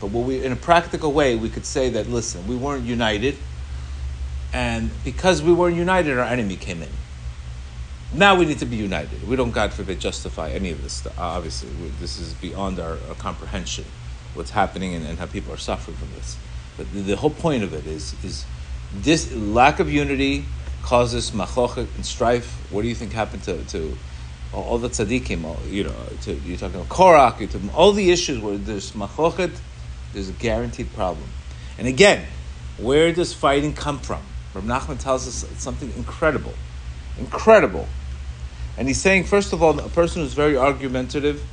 But 0.00 0.10
what 0.10 0.26
we, 0.26 0.44
in 0.44 0.52
a 0.52 0.56
practical 0.56 1.12
way, 1.12 1.36
we 1.36 1.48
could 1.48 1.64
say 1.64 1.88
that 1.90 2.08
listen, 2.08 2.46
we 2.46 2.56
weren't 2.56 2.84
united, 2.84 3.36
and 4.52 4.90
because 5.04 5.42
we 5.42 5.52
weren't 5.52 5.76
united, 5.76 6.18
our 6.18 6.24
enemy 6.24 6.56
came 6.56 6.82
in. 6.82 6.90
Now 8.12 8.36
we 8.36 8.44
need 8.44 8.60
to 8.60 8.66
be 8.66 8.76
united. 8.76 9.26
We 9.26 9.34
don't, 9.34 9.50
God 9.50 9.72
forbid, 9.72 9.98
justify 9.98 10.50
any 10.50 10.70
of 10.70 10.82
this. 10.82 11.04
Obviously, 11.18 11.68
this 12.00 12.20
is 12.20 12.32
beyond 12.34 12.78
our, 12.78 12.98
our 13.08 13.14
comprehension. 13.18 13.86
What's 14.34 14.50
happening 14.50 14.94
and, 14.94 15.04
and 15.04 15.18
how 15.18 15.26
people 15.26 15.52
are 15.52 15.56
suffering 15.56 15.96
from 15.96 16.10
this. 16.14 16.36
But 16.76 16.92
the, 16.92 17.00
the 17.00 17.16
whole 17.16 17.30
point 17.30 17.62
of 17.62 17.72
it 17.72 17.86
is 17.86 18.14
is 18.24 18.44
this 18.94 19.32
lack 19.34 19.80
of 19.80 19.90
unity 19.90 20.44
causes 20.82 21.30
machloket 21.30 21.88
and 21.96 22.04
strife. 22.04 22.58
What 22.70 22.82
do 22.82 22.88
you 22.88 22.94
think 22.94 23.12
happened 23.12 23.42
to, 23.44 23.64
to 23.64 23.96
all 24.52 24.78
the 24.78 24.88
tzaddikim? 24.88 25.44
All, 25.44 25.58
you 25.68 25.84
know, 25.84 25.94
to, 26.22 26.34
you're 26.34 26.58
talking 26.58 26.76
about 26.76 26.88
Korach, 26.88 27.50
to, 27.50 27.60
all 27.74 27.92
the 27.92 28.10
issues 28.10 28.38
where 28.38 28.56
there's 28.56 28.92
machloket, 28.92 29.56
there's 30.12 30.28
a 30.28 30.32
guaranteed 30.32 30.92
problem. 30.92 31.28
And 31.78 31.88
again, 31.88 32.26
where 32.78 33.12
does 33.12 33.32
fighting 33.32 33.72
come 33.72 33.98
from? 33.98 34.22
Rav 34.52 34.64
Nachman 34.64 35.00
tells 35.00 35.26
us 35.26 35.44
something 35.60 35.92
incredible, 35.96 36.54
incredible. 37.18 37.88
And 38.76 38.88
he's 38.88 39.00
saying, 39.00 39.24
first 39.24 39.52
of 39.52 39.62
all, 39.62 39.78
a 39.78 39.88
person 39.88 40.22
who's 40.22 40.34
very 40.34 40.56
argumentative, 40.56 41.44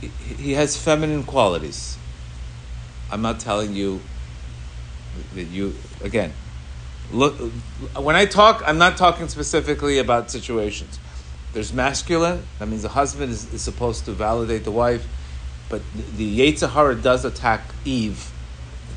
he 0.00 0.52
has 0.52 0.76
feminine 0.76 1.24
qualities. 1.24 1.96
I'm 3.10 3.22
not 3.22 3.40
telling 3.40 3.74
you 3.74 4.00
that 5.34 5.44
you 5.44 5.74
again. 6.02 6.32
Look, 7.12 7.34
when 7.94 8.16
I 8.16 8.24
talk, 8.26 8.62
I'm 8.66 8.78
not 8.78 8.96
talking 8.96 9.28
specifically 9.28 9.98
about 9.98 10.30
situations. 10.30 10.98
There's 11.52 11.72
masculine. 11.72 12.42
That 12.58 12.68
means 12.68 12.82
the 12.82 12.88
husband 12.88 13.30
is, 13.30 13.52
is 13.54 13.62
supposed 13.62 14.04
to 14.06 14.12
validate 14.12 14.64
the 14.64 14.72
wife, 14.72 15.06
but 15.68 15.82
the, 15.94 16.02
the 16.02 16.40
Yetzer 16.40 16.70
Hara 16.70 16.96
does 16.96 17.24
attack 17.24 17.62
Eve, 17.84 18.30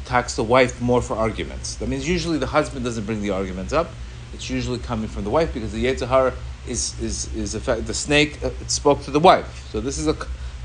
attacks 0.03 0.35
the 0.35 0.43
wife 0.43 0.81
more 0.81 1.01
for 1.01 1.15
arguments. 1.15 1.75
That 1.75 1.87
means 1.87 2.09
usually 2.09 2.39
the 2.39 2.47
husband 2.47 2.83
doesn't 2.83 3.05
bring 3.05 3.21
the 3.21 3.29
arguments 3.29 3.73
up. 3.73 3.91
It's 4.33 4.49
usually 4.49 4.79
coming 4.79 5.07
from 5.07 5.23
the 5.23 5.29
wife 5.29 5.53
because 5.53 5.71
the 5.71 5.85
Yetzer 5.85 6.07
Hara 6.07 6.33
is 6.67 6.99
is 6.99 7.33
is 7.35 7.55
effect, 7.55 7.85
the 7.87 7.93
snake 7.93 8.43
uh, 8.43 8.49
spoke 8.67 9.03
to 9.03 9.11
the 9.11 9.19
wife. 9.19 9.69
So 9.71 9.79
this 9.79 9.97
is 9.97 10.07
a 10.07 10.15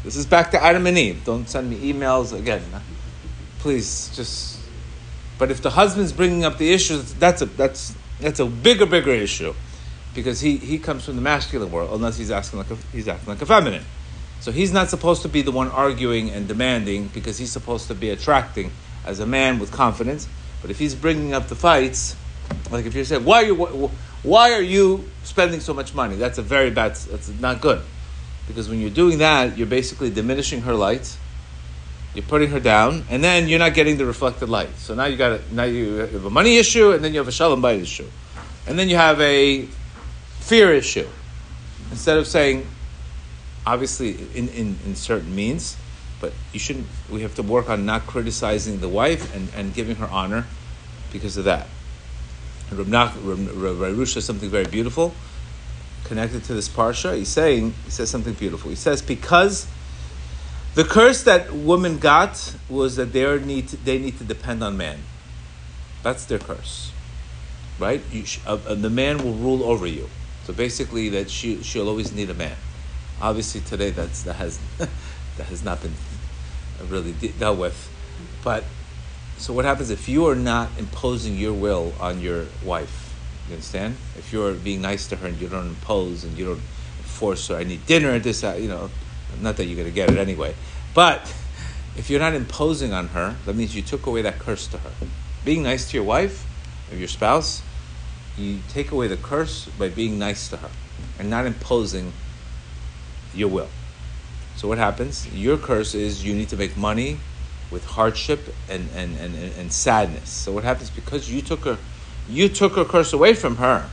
this 0.03 0.17
is 0.17 0.27
back 0.27 0.51
to 0.53 0.63
Adam 0.63 0.87
and 0.87 0.97
Eve. 0.99 1.25
Don't 1.25 1.49
send 1.49 1.69
me 1.71 1.93
emails 1.93 2.37
again 2.37 2.63
please 3.64 4.11
just. 4.14 4.61
But 5.38 5.50
if 5.50 5.62
the 5.62 5.71
husband's 5.71 6.12
bringing 6.12 6.44
up 6.44 6.59
the 6.59 6.71
issue, 6.71 6.99
that's 7.18 7.40
a 7.40 7.47
that's 7.47 7.97
that's 8.21 8.38
a 8.38 8.44
bigger 8.44 8.85
bigger 8.85 9.11
issue, 9.11 9.54
because 10.14 10.40
he, 10.40 10.59
he 10.59 10.78
comes 10.78 11.06
from 11.06 11.16
the 11.16 11.23
masculine 11.23 11.73
world, 11.73 11.90
unless 11.92 12.18
he's 12.18 12.30
asking 12.30 12.59
like 12.59 12.71
a, 12.71 12.76
he's 12.92 13.09
acting 13.09 13.30
like 13.30 13.40
a 13.40 13.47
feminine. 13.47 13.83
So 14.40 14.52
he's 14.52 14.71
not 14.71 14.90
supposed 14.90 15.23
to 15.23 15.28
be 15.28 15.40
the 15.40 15.50
one 15.50 15.68
arguing 15.68 16.28
and 16.30 16.47
demanding 16.47 17.09
because 17.09 17.38
he's 17.38 17.50
supposed 17.50 17.88
to 17.88 17.94
be 17.94 18.11
attracting 18.11 18.71
as 19.06 19.18
a 19.18 19.26
man 19.26 19.59
with 19.59 19.73
confidence. 19.73 20.28
But 20.61 20.71
if 20.71 20.78
he's 20.78 20.94
bringing 20.94 21.33
up 21.33 21.49
the 21.49 21.56
fights, 21.56 22.14
like 22.71 22.85
if 22.85 22.94
you're 22.94 23.06
saying 23.06 23.25
why 23.25 23.44
are 23.44 23.47
you 23.47 23.90
why 24.23 24.52
are 24.52 24.62
you 24.62 25.09
spending 25.23 25.61
so 25.61 25.73
much 25.73 25.94
money? 25.94 26.16
That's 26.16 26.37
a 26.37 26.42
very 26.42 26.71
bad. 26.71 26.97
That's 26.97 27.30
not 27.40 27.62
good, 27.62 27.80
because 28.47 28.68
when 28.68 28.80
you're 28.80 28.90
doing 28.90 29.18
that, 29.18 29.56
you're 29.56 29.66
basically 29.66 30.11
diminishing 30.11 30.61
her 30.68 30.75
light 30.75 31.16
you're 32.14 32.25
putting 32.25 32.50
her 32.50 32.61
down, 32.61 33.04
and 33.11 33.23
then 33.23 33.49
you're 33.49 33.59
not 33.59 33.75
getting 33.75 33.97
the 33.97 34.06
reflected 34.06 34.49
light. 34.49 34.75
So 34.76 34.94
now 34.94 35.06
you 35.06 35.16
got 35.16 35.33
a, 35.33 35.54
now 35.54 35.64
you 35.64 35.94
have 35.94 36.25
a 36.25 36.30
money 36.30 36.56
issue, 36.56 36.92
and 36.92 37.04
then 37.04 37.12
you 37.12 37.18
have 37.18 37.28
a 37.28 37.33
shalom 37.33 37.61
bayit 37.61 37.83
issue, 37.83 38.09
and 38.66 38.78
then 38.78 38.88
you 38.88 38.97
have 38.97 39.21
a 39.21 39.66
fear 40.40 40.73
issue. 40.73 41.09
Instead 41.90 42.18
of 42.18 42.26
saying, 42.26 42.66
obviously 43.66 44.16
in, 44.35 44.49
in, 44.49 44.78
in 44.85 44.94
certain 44.94 45.35
means, 45.35 45.76
but 46.21 46.33
you 46.52 46.59
shouldn't. 46.59 46.87
We 47.11 47.23
have 47.23 47.35
to 47.35 47.42
work 47.42 47.68
on 47.68 47.85
not 47.85 48.06
criticizing 48.06 48.80
the 48.80 48.88
wife 48.88 49.35
and, 49.35 49.49
and 49.54 49.75
giving 49.75 49.97
her 49.97 50.06
honor 50.06 50.47
because 51.12 51.37
of 51.37 51.44
that. 51.44 51.66
Rav 52.73 52.87
Arush 52.87 54.14
says 54.14 54.25
something 54.25 54.49
very 54.49 54.64
beautiful 54.64 55.14
connected 56.04 56.44
to 56.44 56.54
this 56.54 56.68
parsha. 56.68 57.16
He's 57.16 57.28
saying 57.28 57.75
he 57.85 57.90
says 57.90 58.11
something 58.11 58.35
beautiful. 58.35 58.71
He 58.71 58.76
says 58.76 59.02
because 59.02 59.66
the 60.75 60.85
curse 60.85 61.23
that 61.23 61.52
women 61.52 61.99
got 61.99 62.57
was 62.69 62.97
that 62.97 63.12
they 63.12 63.38
need 63.38 63.69
to, 63.69 63.76
they 63.76 63.99
need 63.99 64.19
to 64.19 64.25
depend 64.25 64.62
on 64.62 64.76
man. 64.76 65.00
That's 66.02 66.26
their 66.26 66.38
curse, 66.38 66.93
right? 67.78 68.02
You, 68.11 68.25
uh, 68.47 68.59
uh, 68.66 68.75
the 68.75 68.90
man 68.90 69.19
will 69.19 69.35
rule 69.35 69.62
over 69.64 69.87
you. 69.87 70.11
So 70.45 70.52
basically, 70.52 71.09
that 71.11 71.31
she 71.31 71.62
she'll 71.62 71.88
always 71.88 72.12
need 72.12 72.28
a 72.28 72.35
man. 72.35 72.57
Obviously, 73.21 73.61
today 73.62 73.90
that's 73.90 74.23
that 74.25 74.35
has 74.35 74.59
that 74.78 75.47
has 75.47 75.64
not 75.64 75.81
been 75.81 75.95
really 76.88 77.12
de- 77.12 77.28
dealt 77.28 77.59
with. 77.59 77.90
But 78.43 78.64
so 79.38 79.52
what 79.52 79.64
happens 79.64 79.90
if 79.90 80.09
you 80.09 80.26
are 80.26 80.35
not 80.35 80.71
imposing 80.78 81.37
your 81.37 81.54
will 81.54 81.95
on 82.00 82.21
your 82.21 82.47
wife? 82.62 83.14
You 83.49 83.54
understand? 83.54 83.97
If 84.19 84.33
you're 84.33 84.52
being 84.54 84.83
nice 84.83 85.07
to 85.09 85.16
her 85.16 85.28
and 85.28 85.40
you 85.40 85.49
don't 85.49 85.69
impose 85.69 86.25
and 86.25 86.37
you 86.37 86.47
don't 86.47 86.62
force 87.02 87.49
her, 87.49 87.57
I 87.57 87.64
need 87.64 87.87
dinner 87.87 88.19
this, 88.19 88.43
you 88.43 88.69
know, 88.69 88.90
not 89.41 89.57
that 89.57 89.67
you're 89.67 89.76
going 89.76 89.88
to 89.88 89.95
get 89.95 90.11
it 90.11 90.19
anyway. 90.19 90.55
But 90.95 91.33
if 91.97 92.11
you're 92.11 92.21
not 92.21 92.35
imposing 92.35 92.93
on 92.93 93.09
her, 93.09 93.37
that 93.47 93.55
means 93.55 93.75
you 93.75 93.83
took 93.83 94.07
away 94.07 94.23
that 94.23 94.38
curse 94.38 94.67
to 94.69 94.79
her. 94.79 94.91
Being 95.45 95.62
nice 95.62 95.91
to 95.91 95.97
your 95.97 96.05
wife 96.05 96.47
or 96.91 96.97
your 96.97 97.09
spouse, 97.09 97.62
you 98.37 98.61
take 98.69 98.91
away 98.91 99.07
the 99.07 99.17
curse 99.17 99.67
by 99.79 99.88
being 99.88 100.19
nice 100.19 100.49
to 100.49 100.57
her 100.57 100.71
and 101.19 101.31
not 101.31 101.47
imposing 101.47 102.12
your 103.35 103.49
will. 103.49 103.69
So 104.57 104.69
what 104.69 104.79
happens? 104.79 105.26
Your 105.35 105.59
curse 105.59 105.95
is 105.95 106.25
you 106.25 106.35
need 106.35 106.49
to 106.49 106.57
make 106.57 106.76
money 106.76 107.19
with 107.71 107.85
hardship 107.85 108.55
and, 108.69 108.88
and, 108.95 109.17
and, 109.19 109.35
and 109.35 109.73
sadness. 109.73 110.31
So 110.31 110.53
what 110.53 110.64
happens 110.64 110.91
because 110.91 111.31
you 111.31 111.43
took 111.43 111.64
her 111.64 111.79
you 112.29 112.49
took 112.49 112.76
her 112.76 112.85
curse 112.85 113.12
away 113.12 113.35
from 113.35 113.57
her, 113.57 113.88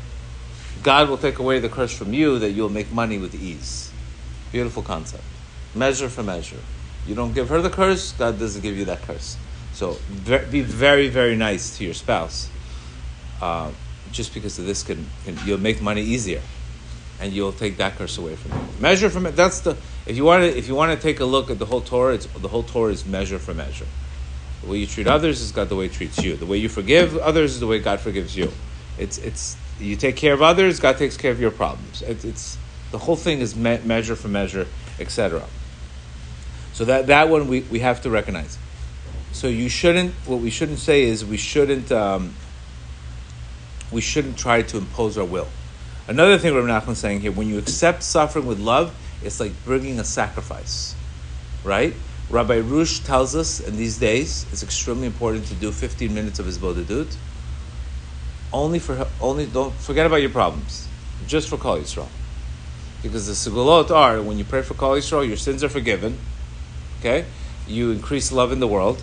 God 0.83 1.09
will 1.09 1.17
take 1.17 1.39
away 1.39 1.59
the 1.59 1.69
curse 1.69 1.95
from 1.95 2.13
you 2.13 2.39
that 2.39 2.51
you'll 2.51 2.69
make 2.69 2.91
money 2.91 3.17
with 3.17 3.35
ease. 3.35 3.90
Beautiful 4.51 4.83
concept. 4.83 5.23
Measure 5.73 6.09
for 6.09 6.23
measure. 6.23 6.59
You 7.07 7.15
don't 7.15 7.33
give 7.33 7.49
her 7.49 7.61
the 7.61 7.69
curse, 7.69 8.11
God 8.13 8.37
doesn't 8.37 8.61
give 8.61 8.77
you 8.77 8.85
that 8.85 9.01
curse. 9.01 9.37
So 9.73 9.97
be 10.19 10.61
very, 10.61 11.07
very 11.07 11.35
nice 11.35 11.77
to 11.77 11.85
your 11.85 11.93
spouse. 11.93 12.49
Uh, 13.41 13.71
just 14.11 14.33
because 14.33 14.59
of 14.59 14.65
this, 14.65 14.83
can, 14.83 15.07
can, 15.23 15.37
you'll 15.45 15.59
make 15.59 15.81
money 15.81 16.01
easier, 16.01 16.41
and 17.19 17.31
you'll 17.31 17.53
take 17.53 17.77
that 17.77 17.95
curse 17.95 18.17
away 18.17 18.35
from 18.35 18.51
you. 18.51 18.67
Measure 18.79 19.09
from 19.09 19.25
it. 19.25 19.35
That's 19.35 19.61
the 19.61 19.77
if 20.05 20.17
you 20.17 20.25
want 20.25 20.43
to 20.43 20.57
if 20.57 20.67
you 20.67 20.75
want 20.75 20.91
to 20.91 21.01
take 21.01 21.21
a 21.21 21.25
look 21.25 21.49
at 21.49 21.59
the 21.59 21.65
whole 21.65 21.81
Torah, 21.81 22.15
it's 22.15 22.25
the 22.25 22.49
whole 22.49 22.63
Torah 22.63 22.91
is 22.91 23.05
measure 23.05 23.39
for 23.39 23.53
measure. 23.53 23.87
The 24.61 24.69
way 24.69 24.77
you 24.77 24.85
treat 24.85 25.07
others 25.07 25.41
is 25.41 25.51
God 25.51 25.69
the 25.69 25.75
way 25.75 25.87
He 25.87 25.93
treats 25.93 26.21
you. 26.21 26.35
The 26.35 26.45
way 26.45 26.57
you 26.57 26.69
forgive 26.69 27.17
others 27.17 27.53
is 27.53 27.59
the 27.59 27.67
way 27.67 27.79
God 27.79 27.99
forgives 27.99 28.35
you. 28.35 28.51
It's 28.97 29.17
it's 29.17 29.55
you 29.79 29.95
take 29.95 30.17
care 30.17 30.33
of 30.33 30.41
others, 30.41 30.79
God 30.79 30.97
takes 30.97 31.17
care 31.17 31.31
of 31.31 31.39
your 31.39 31.51
problems. 31.51 32.01
It's, 32.03 32.23
it's 32.23 32.57
the 32.91 32.97
whole 32.97 33.15
thing 33.15 33.39
is 33.39 33.55
me- 33.55 33.79
measure 33.83 34.15
for 34.15 34.27
measure, 34.27 34.67
etc. 34.99 35.43
So 36.73 36.85
that, 36.85 37.07
that 37.07 37.29
one 37.29 37.47
we, 37.47 37.61
we 37.61 37.79
have 37.79 38.01
to 38.01 38.09
recognize. 38.09 38.57
So 39.31 39.47
you 39.47 39.69
shouldn't, 39.69 40.13
what 40.25 40.39
we 40.39 40.49
shouldn't 40.49 40.79
say 40.79 41.03
is 41.03 41.25
we 41.25 41.37
shouldn't, 41.37 41.91
um, 41.91 42.33
we 43.91 44.01
shouldn't 44.01 44.37
try 44.37 44.61
to 44.61 44.77
impose 44.77 45.17
our 45.17 45.25
will. 45.25 45.47
Another 46.07 46.37
thing 46.37 46.53
Rabbi 46.53 46.67
Nachman 46.67 46.91
is 46.91 46.97
saying 46.99 47.21
here, 47.21 47.31
when 47.31 47.47
you 47.47 47.57
accept 47.57 48.03
suffering 48.03 48.45
with 48.45 48.59
love, 48.59 48.93
it's 49.23 49.39
like 49.39 49.51
bringing 49.63 49.99
a 49.99 50.03
sacrifice, 50.03 50.95
right? 51.63 51.93
Rav 52.29 52.47
Arush 52.47 53.05
tells 53.05 53.35
us 53.35 53.59
in 53.59 53.77
these 53.77 53.97
days 53.97 54.45
it's 54.51 54.63
extremely 54.63 55.05
important 55.05 55.45
to 55.47 55.53
do 55.53 55.71
15 55.71 56.13
minutes 56.13 56.39
of 56.39 56.45
hisbodedut. 56.45 57.15
Only 58.53 58.79
for 58.79 59.07
only 59.19 59.45
don't 59.45 59.73
forget 59.73 60.05
about 60.05 60.21
your 60.21 60.29
problems, 60.29 60.87
just 61.27 61.49
for 61.49 61.57
Kol 61.57 61.77
Yisrael, 61.77 62.07
because 63.01 63.27
the 63.27 63.33
segulot 63.33 63.91
are 63.91 64.21
when 64.21 64.37
you 64.37 64.43
pray 64.43 64.61
for 64.61 64.73
Kol 64.75 64.95
Yisrael, 64.95 65.27
your 65.27 65.37
sins 65.37 65.63
are 65.63 65.69
forgiven, 65.69 66.17
Okay? 66.99 67.25
You 67.67 67.91
increase 67.91 68.31
love 68.31 68.51
in 68.51 68.59
the 68.59 68.67
world. 68.67 69.01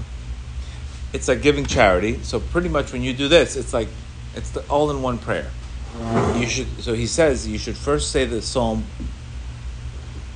it's 1.12 1.26
like 1.28 1.42
giving 1.42 1.64
charity. 1.66 2.18
So 2.22 2.38
pretty 2.38 2.68
much 2.68 2.92
when 2.92 3.02
you 3.02 3.12
do 3.12 3.28
this, 3.28 3.56
it's 3.56 3.72
like 3.72 3.88
it's 4.34 4.50
the 4.50 4.60
all 4.68 4.90
in 4.90 5.02
one 5.02 5.18
prayer. 5.18 5.50
You 6.36 6.46
should. 6.46 6.68
So 6.82 6.94
he 6.94 7.06
says 7.06 7.48
you 7.48 7.58
should 7.58 7.76
first 7.76 8.10
say 8.10 8.24
the 8.24 8.42
psalm. 8.42 8.84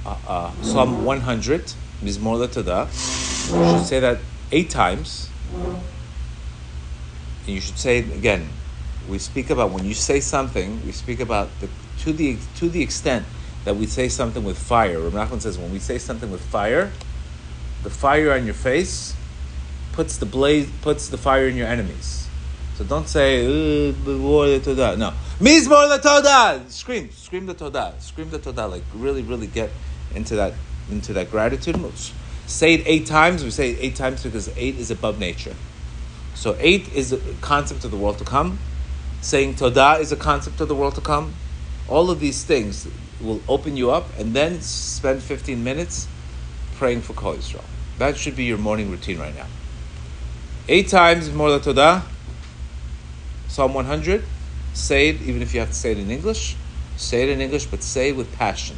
Uh, 0.04 0.16
uh, 0.26 0.50
psalm 0.62 1.04
one 1.04 1.21
hundred, 1.21 1.73
Mizmor 2.02 2.47
Todah. 2.49 2.87
You 2.88 3.78
should 3.78 3.87
say 3.87 4.00
that 4.00 4.19
eight 4.50 4.71
times. 4.71 5.31
And 7.47 7.54
you 7.54 7.61
should 7.61 7.78
say 7.78 7.99
it 7.99 8.12
again. 8.12 8.49
We 9.09 9.19
speak 9.19 9.50
about 9.50 9.71
when 9.71 9.85
you 9.85 9.95
say 9.95 10.21
something. 10.21 10.85
We 10.87 10.92
speak 10.92 11.21
about 11.21 11.49
the 11.61 11.69
to 12.00 12.12
the 12.12 12.38
to 12.57 12.69
the 12.69 12.83
extent 12.83 13.26
that 13.64 13.76
we 13.76 13.87
say 13.87 14.09
something 14.09 14.45
with 14.45 14.59
fire. 14.59 14.99
Rav 14.99 15.12
Nachman 15.12 15.40
says 15.40 15.59
when 15.59 15.73
we 15.73 15.78
say 15.78 15.99
something 15.99 16.31
with 16.31 16.40
fire, 16.40 16.90
the 17.83 17.90
fire 17.90 18.33
on 18.33 18.45
your 18.45 18.54
face 18.54 19.14
puts 19.92 20.16
the 20.16 20.26
blaze 20.26 20.69
puts 20.81 21.09
the 21.09 21.19
fire 21.19 21.47
in 21.47 21.57
your 21.57 21.69
enemies. 21.69 22.28
So 22.76 22.85
don't 22.85 23.07
say 23.07 23.45
uh, 23.45 23.92
the 24.04 24.61
todah. 24.64 24.99
No, 24.99 25.12
mizmor 25.38 25.88
the 25.88 26.09
todah. 26.09 26.71
Scream, 26.71 27.11
scream 27.11 27.47
the 27.47 27.54
todah. 27.54 28.00
Scream 28.00 28.31
the 28.31 28.38
todah. 28.38 28.71
Like 28.71 28.83
really, 28.95 29.23
really 29.23 29.47
get 29.47 29.71
into 30.14 30.37
that 30.37 30.54
into 30.90 31.12
that 31.12 31.31
gratitude. 31.31 31.76
Say 32.47 32.75
it 32.75 32.83
eight 32.87 33.07
times. 33.07 33.45
We 33.45 33.50
say 33.50 33.73
it 33.73 33.78
eight 33.81 33.97
times 33.97 34.23
because 34.23 34.50
eight 34.57 34.76
is 34.76 34.90
above 34.90 35.19
nature. 35.19 35.54
So 36.35 36.57
eight 36.59 36.92
is 36.95 37.12
a 37.12 37.19
concept 37.40 37.85
of 37.85 37.90
the 37.90 37.97
world 37.97 38.19
to 38.19 38.25
come. 38.25 38.59
Saying 39.21 39.54
todah 39.54 40.00
is 40.00 40.11
a 40.11 40.16
concept 40.16 40.61
of 40.61 40.69
the 40.69 40.75
world 40.75 40.95
to 40.97 41.00
come. 41.00 41.35
All 41.88 42.11
of 42.11 42.21
these 42.21 42.42
things 42.42 42.88
will 43.23 43.41
open 43.49 43.76
you 43.76 43.91
up, 43.91 44.07
and 44.19 44.35
then 44.35 44.61
spend 44.61 45.23
15 45.23 45.62
minutes 45.62 46.09
praying 46.76 47.02
for 47.02 47.12
Kol 47.12 47.35
Yisrael. 47.35 47.64
That 47.99 48.17
should 48.17 48.37
be 48.37 48.45
your 48.45 48.59
morning 48.59 48.91
routine 48.91 49.19
right 49.19 49.35
now. 49.35 49.47
Eight 50.69 50.88
times 50.88 51.33
more 51.33 51.50
la 51.50 51.59
Todah. 51.59 52.02
Psalm 53.49 53.75
100. 53.75 54.25
Say 54.75 55.11
it, 55.11 55.23
even 55.23 55.43
if 55.43 55.52
you 55.55 55.61
have 55.61 55.69
to 55.69 55.75
say 55.75 55.93
it 55.93 55.99
in 55.99 56.11
English. 56.11 56.57
Say 56.97 57.25
it 57.25 57.29
in 57.29 57.41
English, 57.41 57.67
but 57.67 57.83
say 57.83 58.09
it 58.11 58.17
with 58.17 58.33
passion. 58.33 58.76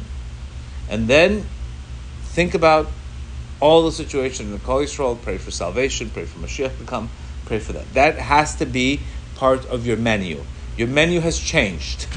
And 0.89 1.07
then 1.07 1.45
think 2.23 2.53
about 2.53 2.91
all 3.59 3.83
the 3.83 3.91
situation 3.91 4.47
in 4.47 4.51
the 4.51 4.59
Kol 4.59 4.81
Yisrael. 4.81 5.21
Pray 5.21 5.37
for 5.37 5.51
salvation. 5.51 6.09
Pray 6.09 6.25
for 6.25 6.39
Mashiach 6.39 6.77
to 6.77 6.83
come. 6.83 7.09
Pray 7.45 7.59
for 7.59 7.73
that. 7.73 7.93
That 7.93 8.17
has 8.17 8.55
to 8.57 8.65
be 8.65 8.99
part 9.35 9.65
of 9.67 9.85
your 9.85 9.97
menu. 9.97 10.43
Your 10.77 10.87
menu 10.87 11.21
has 11.21 11.39
changed. 11.39 12.07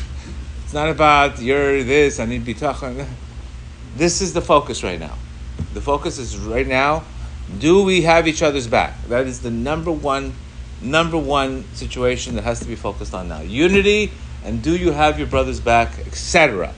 It's 0.69 0.75
not 0.75 0.91
about 0.91 1.41
you're 1.41 1.83
this, 1.83 2.21
I 2.21 2.27
need 2.27 2.45
bitachon. 2.45 3.09
This 3.97 4.21
is 4.21 4.35
the 4.35 4.43
focus 4.43 4.85
right 4.85 5.01
now. 5.01 5.17
The 5.73 5.81
focus 5.81 6.19
is 6.19 6.37
right 6.37 6.67
now, 6.67 7.05
do 7.59 7.85
we 7.85 8.03
have 8.03 8.29
each 8.29 8.43
other's 8.43 8.67
back? 8.67 9.03
That 9.05 9.27
is 9.27 9.41
the 9.41 9.51
number 9.51 9.91
one, 9.91 10.35
number 10.83 11.17
one 11.17 11.65
situation 11.73 12.35
that 12.35 12.45
has 12.45 12.61
to 12.61 12.67
be 12.67 12.75
focused 12.75 13.15
on 13.15 13.29
now. 13.29 13.41
Unity 13.41 14.13
and 14.45 14.63
do 14.63 14.77
you 14.77 14.93
have 14.93 15.19
your 15.19 15.27
brother's 15.27 15.59
back, 15.59 16.01
etc. 16.01 16.75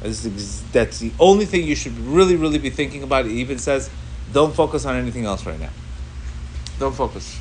That's 0.00 0.22
the 0.98 1.12
only 1.20 1.44
thing 1.44 1.64
you 1.64 1.76
should 1.76 1.96
really, 1.96 2.34
really 2.34 2.58
be 2.58 2.70
thinking 2.70 3.04
about. 3.04 3.26
It 3.26 3.30
even 3.30 3.58
says, 3.58 3.88
don't 4.32 4.52
focus 4.52 4.84
on 4.84 4.96
anything 4.96 5.26
else 5.26 5.46
right 5.46 5.60
now. 5.60 5.70
Don't 6.80 6.92
focus. 6.92 7.38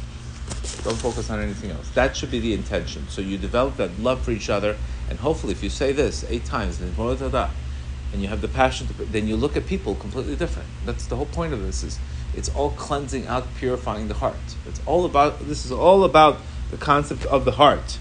Don't 0.84 0.98
focus 0.98 1.32
on 1.32 1.42
anything 1.42 1.72
else. 1.72 1.90
That 1.96 2.16
should 2.16 2.30
be 2.30 2.40
the 2.40 2.54
intention. 2.54 3.08
So 3.10 3.22
you 3.22 3.40
develop 3.40 3.78
that 3.78 4.00
love 4.00 4.22
for 4.22 4.30
each 4.30 4.52
other, 4.52 4.78
and 5.10 5.20
hopefully, 5.20 5.54
if 5.54 5.64
you 5.64 5.70
say 5.70 5.92
this 5.92 6.26
eight 6.30 6.46
times, 6.46 6.80
and 6.82 8.22
you 8.22 8.28
have 8.28 8.42
the 8.42 8.48
passion, 8.48 8.88
to, 8.88 8.94
then 9.06 9.28
you 9.28 9.36
look 9.36 9.58
at 9.58 9.66
people 9.66 9.96
completely 9.96 10.36
different. 10.36 10.68
That's 10.86 11.06
the 11.08 11.16
whole 11.16 11.26
point 11.26 11.54
of 11.54 11.62
this. 11.62 11.84
Is 11.84 12.00
it's 12.36 12.50
all 12.50 12.72
cleansing 12.72 13.28
out, 13.28 13.46
purifying 13.56 14.08
the 14.08 14.16
heart. 14.16 14.36
It's 14.66 14.82
all 14.86 15.06
about. 15.06 15.40
This 15.48 15.66
is 15.66 15.72
all 15.72 16.04
about 16.04 16.38
the 16.72 16.78
concept 16.78 17.26
of 17.26 17.46
the 17.46 17.52
heart. 17.52 18.00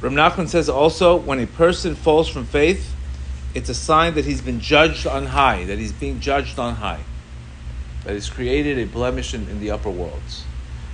Rav 0.00 0.12
Nachman 0.12 0.48
says 0.48 0.68
also, 0.68 1.16
when 1.16 1.38
a 1.38 1.46
person 1.46 1.94
falls 1.94 2.28
from 2.28 2.44
faith, 2.44 2.94
it's 3.54 3.68
a 3.68 3.74
sign 3.74 4.14
that 4.14 4.24
he's 4.24 4.40
been 4.40 4.60
judged 4.60 5.06
on 5.06 5.26
high, 5.26 5.64
that 5.64 5.78
he's 5.78 5.92
being 5.92 6.18
judged 6.18 6.58
on 6.58 6.76
high, 6.76 7.00
that 8.04 8.14
he's 8.14 8.28
created 8.28 8.78
a 8.78 8.84
blemish 8.84 9.32
in, 9.32 9.48
in 9.48 9.60
the 9.60 9.70
upper 9.70 9.90
worlds 9.90 10.44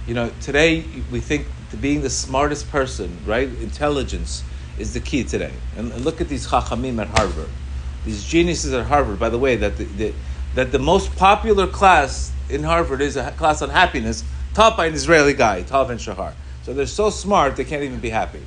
you 0.09 0.15
know, 0.15 0.33
today 0.41 0.85
we 1.13 1.21
think 1.21 1.47
to 1.71 1.77
being 1.77 2.03
the 2.03 2.11
smartest 2.11 2.71
person, 2.71 3.17
right? 3.27 3.49
Intelligence 3.61 4.43
is 4.79 4.95
the 4.95 5.01
key 5.01 5.25
today. 5.25 5.53
And, 5.77 5.95
look 6.05 6.21
at 6.21 6.29
these 6.29 6.47
chachamim 6.47 7.01
at 7.01 7.09
Harvard, 7.09 7.49
these 8.05 8.25
geniuses 8.25 8.73
at 8.73 8.87
Harvard. 8.87 9.19
By 9.19 9.29
the 9.29 9.39
way, 9.39 9.57
that 9.57 9.77
the, 9.77 9.85
the, 9.85 10.15
that 10.55 10.73
the 10.73 10.79
most 10.79 11.15
popular 11.17 11.67
class 11.67 12.33
in 12.49 12.63
Harvard 12.63 13.01
is 13.01 13.17
a 13.17 13.31
class 13.33 13.61
on 13.61 13.71
happiness 13.71 14.25
taught 14.55 14.77
by 14.77 14.87
an 14.87 14.95
Israeli 14.95 15.35
guy, 15.35 15.63
Tal 15.63 15.85
Ben 15.85 15.99
Shahar. 15.99 16.35
So 16.63 16.73
they're 16.73 16.87
so 16.87 17.11
smart 17.11 17.57
they 17.57 17.65
can't 17.65 17.83
even 17.83 18.01
be 18.01 18.11
happy. 18.11 18.43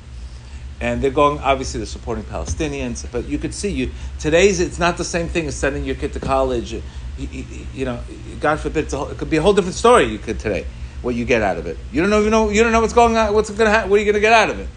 And 0.80 1.00
they're 1.00 1.12
going, 1.12 1.38
obviously, 1.38 1.78
they're 1.78 1.86
supporting 1.86 2.24
Palestinians. 2.24 3.06
But 3.10 3.26
you 3.26 3.38
could 3.38 3.54
see, 3.54 3.68
you 3.68 3.90
today's 4.18 4.58
it's 4.58 4.80
not 4.80 4.96
the 4.96 5.04
same 5.04 5.28
thing 5.28 5.46
as 5.46 5.54
sending 5.54 5.84
your 5.84 5.94
kid 5.94 6.12
to 6.14 6.20
college. 6.20 6.72
You, 6.72 6.82
you, 7.18 7.44
you 7.72 7.84
know, 7.84 8.00
God 8.40 8.58
forbid, 8.58 8.92
it 8.92 9.18
could 9.18 9.30
be 9.30 9.36
a 9.36 9.42
whole 9.42 9.52
different 9.52 9.76
story. 9.76 10.06
You 10.06 10.18
could 10.18 10.40
today 10.40 10.66
what 11.02 11.14
you 11.14 11.24
get 11.24 11.42
out 11.42 11.58
of 11.58 11.66
it. 11.66 11.76
You 11.92 12.00
don't 12.00 12.10
know, 12.10 12.20
you 12.22 12.30
know, 12.30 12.48
you 12.48 12.62
don't 12.62 12.72
know 12.72 12.80
what's 12.80 12.92
going 12.92 13.16
on. 13.16 13.34
What's 13.34 13.50
going 13.50 13.66
to 13.66 13.70
happen? 13.70 13.90
What 13.90 13.96
are 13.96 13.98
you 13.98 14.06
going 14.06 14.14
to 14.14 14.20
get 14.20 14.32
out 14.32 14.50
of 14.50 14.58
it? 14.58 14.68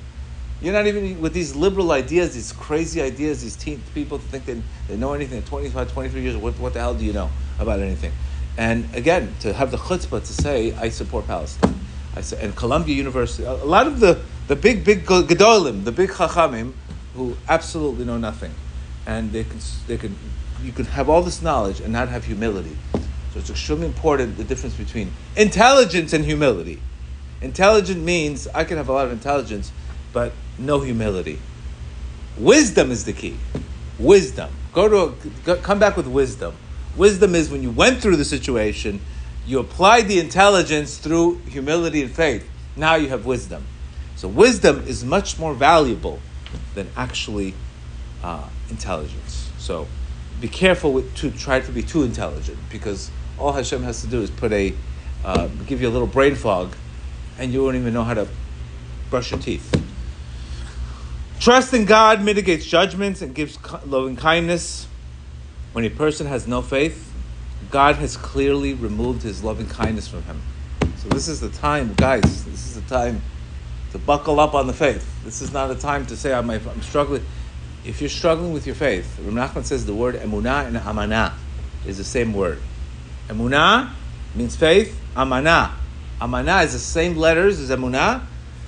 You're 0.61 0.73
not 0.73 0.87
even 0.87 1.21
with 1.21 1.33
these 1.33 1.55
liberal 1.55 1.91
ideas, 1.91 2.33
these 2.33 2.51
crazy 2.51 3.01
ideas, 3.01 3.43
these 3.43 3.55
teen 3.55 3.81
people 3.93 4.17
think 4.17 4.45
they, 4.45 4.61
they 4.87 4.97
know 4.97 5.13
anything 5.13 5.37
at 5.37 5.45
25, 5.45 5.91
23 5.91 6.21
years. 6.21 6.37
What, 6.37 6.57
what 6.59 6.73
the 6.73 6.79
hell 6.79 6.95
do 6.95 7.05
you 7.05 7.13
know 7.13 7.29
about 7.59 7.79
anything? 7.79 8.11
And 8.57 8.93
again, 8.95 9.35
to 9.41 9.53
have 9.53 9.71
the 9.71 9.77
chutzpah 9.77 10.21
to 10.21 10.33
say, 10.33 10.73
I 10.73 10.89
support 10.89 11.27
Palestine. 11.27 11.75
I 12.15 12.21
say, 12.21 12.41
and 12.41 12.55
Columbia 12.55 12.95
University, 12.95 13.43
a 13.43 13.53
lot 13.53 13.85
of 13.85 13.99
the, 13.99 14.21
the 14.47 14.55
big, 14.55 14.85
big 14.85 15.05
gedolim, 15.05 15.83
the 15.83 15.91
big 15.91 16.09
chachamim, 16.09 16.73
who 17.15 17.35
absolutely 17.49 18.05
know 18.05 18.17
nothing. 18.17 18.53
And 19.05 19.31
they 19.31 19.43
can, 19.43 19.59
they 19.87 19.97
can, 19.97 20.15
you 20.63 20.71
can 20.71 20.85
have 20.85 21.09
all 21.09 21.21
this 21.21 21.41
knowledge 21.41 21.81
and 21.81 21.91
not 21.91 22.07
have 22.07 22.25
humility. 22.25 22.77
So 23.35 23.41
it's 23.41 23.49
extremely 23.49 23.87
important 23.87 24.37
the 24.37 24.45
difference 24.45 24.75
between 24.75 25.11
intelligence 25.35 26.13
and 26.13 26.23
humility. 26.23 26.81
Intelligent 27.41 28.01
means 28.01 28.47
I 28.55 28.63
can 28.63 28.77
have 28.77 28.87
a 28.87 28.93
lot 28.93 29.07
of 29.07 29.11
intelligence, 29.11 29.73
but 30.13 30.31
no 30.57 30.79
humility. 30.79 31.39
Wisdom 32.37 32.91
is 32.91 33.03
the 33.03 33.11
key. 33.11 33.35
Wisdom. 33.99 34.51
Go 34.71 34.87
to 34.87 34.97
a, 34.97 35.29
go, 35.43 35.57
come 35.57 35.79
back 35.79 35.97
with 35.97 36.07
wisdom. 36.07 36.55
Wisdom 36.95 37.35
is 37.35 37.49
when 37.49 37.61
you 37.61 37.71
went 37.71 38.01
through 38.01 38.15
the 38.15 38.23
situation, 38.23 39.01
you 39.45 39.59
applied 39.59 40.07
the 40.07 40.19
intelligence 40.19 40.97
through 40.97 41.39
humility 41.39 42.03
and 42.03 42.15
faith. 42.15 42.49
Now 42.77 42.95
you 42.95 43.09
have 43.09 43.25
wisdom. 43.25 43.65
So 44.15 44.29
wisdom 44.29 44.87
is 44.87 45.03
much 45.03 45.37
more 45.37 45.53
valuable 45.53 46.21
than 46.73 46.87
actually 46.95 47.53
uh, 48.23 48.47
intelligence. 48.69 49.51
So 49.57 49.87
be 50.39 50.47
careful 50.47 50.93
with, 50.93 51.13
to 51.15 51.31
try 51.31 51.59
to 51.59 51.71
be 51.73 51.83
too 51.83 52.03
intelligent 52.03 52.57
because 52.69 53.11
all 53.37 53.51
Hashem 53.51 53.83
has 53.83 54.01
to 54.01 54.07
do 54.07 54.21
is 54.21 54.29
put 54.29 54.51
a, 54.51 54.73
uh, 55.23 55.47
give 55.65 55.81
you 55.81 55.87
a 55.87 55.91
little 55.91 56.07
brain 56.07 56.35
fog, 56.35 56.75
and 57.37 57.51
you 57.51 57.63
won't 57.63 57.75
even 57.75 57.93
know 57.93 58.03
how 58.03 58.13
to 58.13 58.27
brush 59.09 59.31
your 59.31 59.39
teeth. 59.39 59.73
Trust 61.39 61.73
in 61.73 61.85
God 61.85 62.23
mitigates 62.23 62.65
judgments 62.65 63.21
and 63.21 63.35
gives 63.35 63.57
loving 63.85 64.15
kindness. 64.15 64.87
When 65.73 65.83
a 65.83 65.89
person 65.89 66.27
has 66.27 66.47
no 66.47 66.61
faith, 66.61 67.13
God 67.69 67.95
has 67.97 68.15
clearly 68.15 68.73
removed 68.73 69.23
his 69.23 69.43
loving 69.43 69.67
kindness 69.67 70.07
from 70.07 70.23
him. 70.23 70.41
So 70.97 71.09
this 71.09 71.27
is 71.27 71.41
the 71.41 71.49
time, 71.49 71.93
guys. 71.95 72.45
This 72.45 72.65
is 72.65 72.75
the 72.75 72.89
time 72.89 73.21
to 73.91 73.97
buckle 73.97 74.39
up 74.39 74.53
on 74.53 74.67
the 74.67 74.73
faith. 74.73 75.07
This 75.23 75.41
is 75.41 75.53
not 75.53 75.69
a 75.71 75.75
time 75.75 76.05
to 76.07 76.17
say 76.17 76.33
I'm, 76.33 76.49
I'm 76.49 76.81
struggling. 76.81 77.25
If 77.85 78.01
you're 78.01 78.09
struggling 78.09 78.53
with 78.53 78.65
your 78.65 78.75
faith, 78.75 79.19
Rav 79.21 79.33
Nachman 79.33 79.65
says 79.65 79.85
the 79.85 79.93
word 79.93 80.15
emunah 80.15 80.65
and 80.65 80.77
amana 80.77 81.33
is 81.85 81.97
the 81.97 82.03
same 82.03 82.33
word. 82.33 82.59
Emunah 83.27 83.91
means 84.35 84.55
faith. 84.55 84.99
Amana. 85.15 85.75
Amana 86.21 86.61
is 86.61 86.73
the 86.73 86.79
same 86.79 87.15
letters 87.15 87.59
as 87.59 87.69
emunah, 87.69 88.21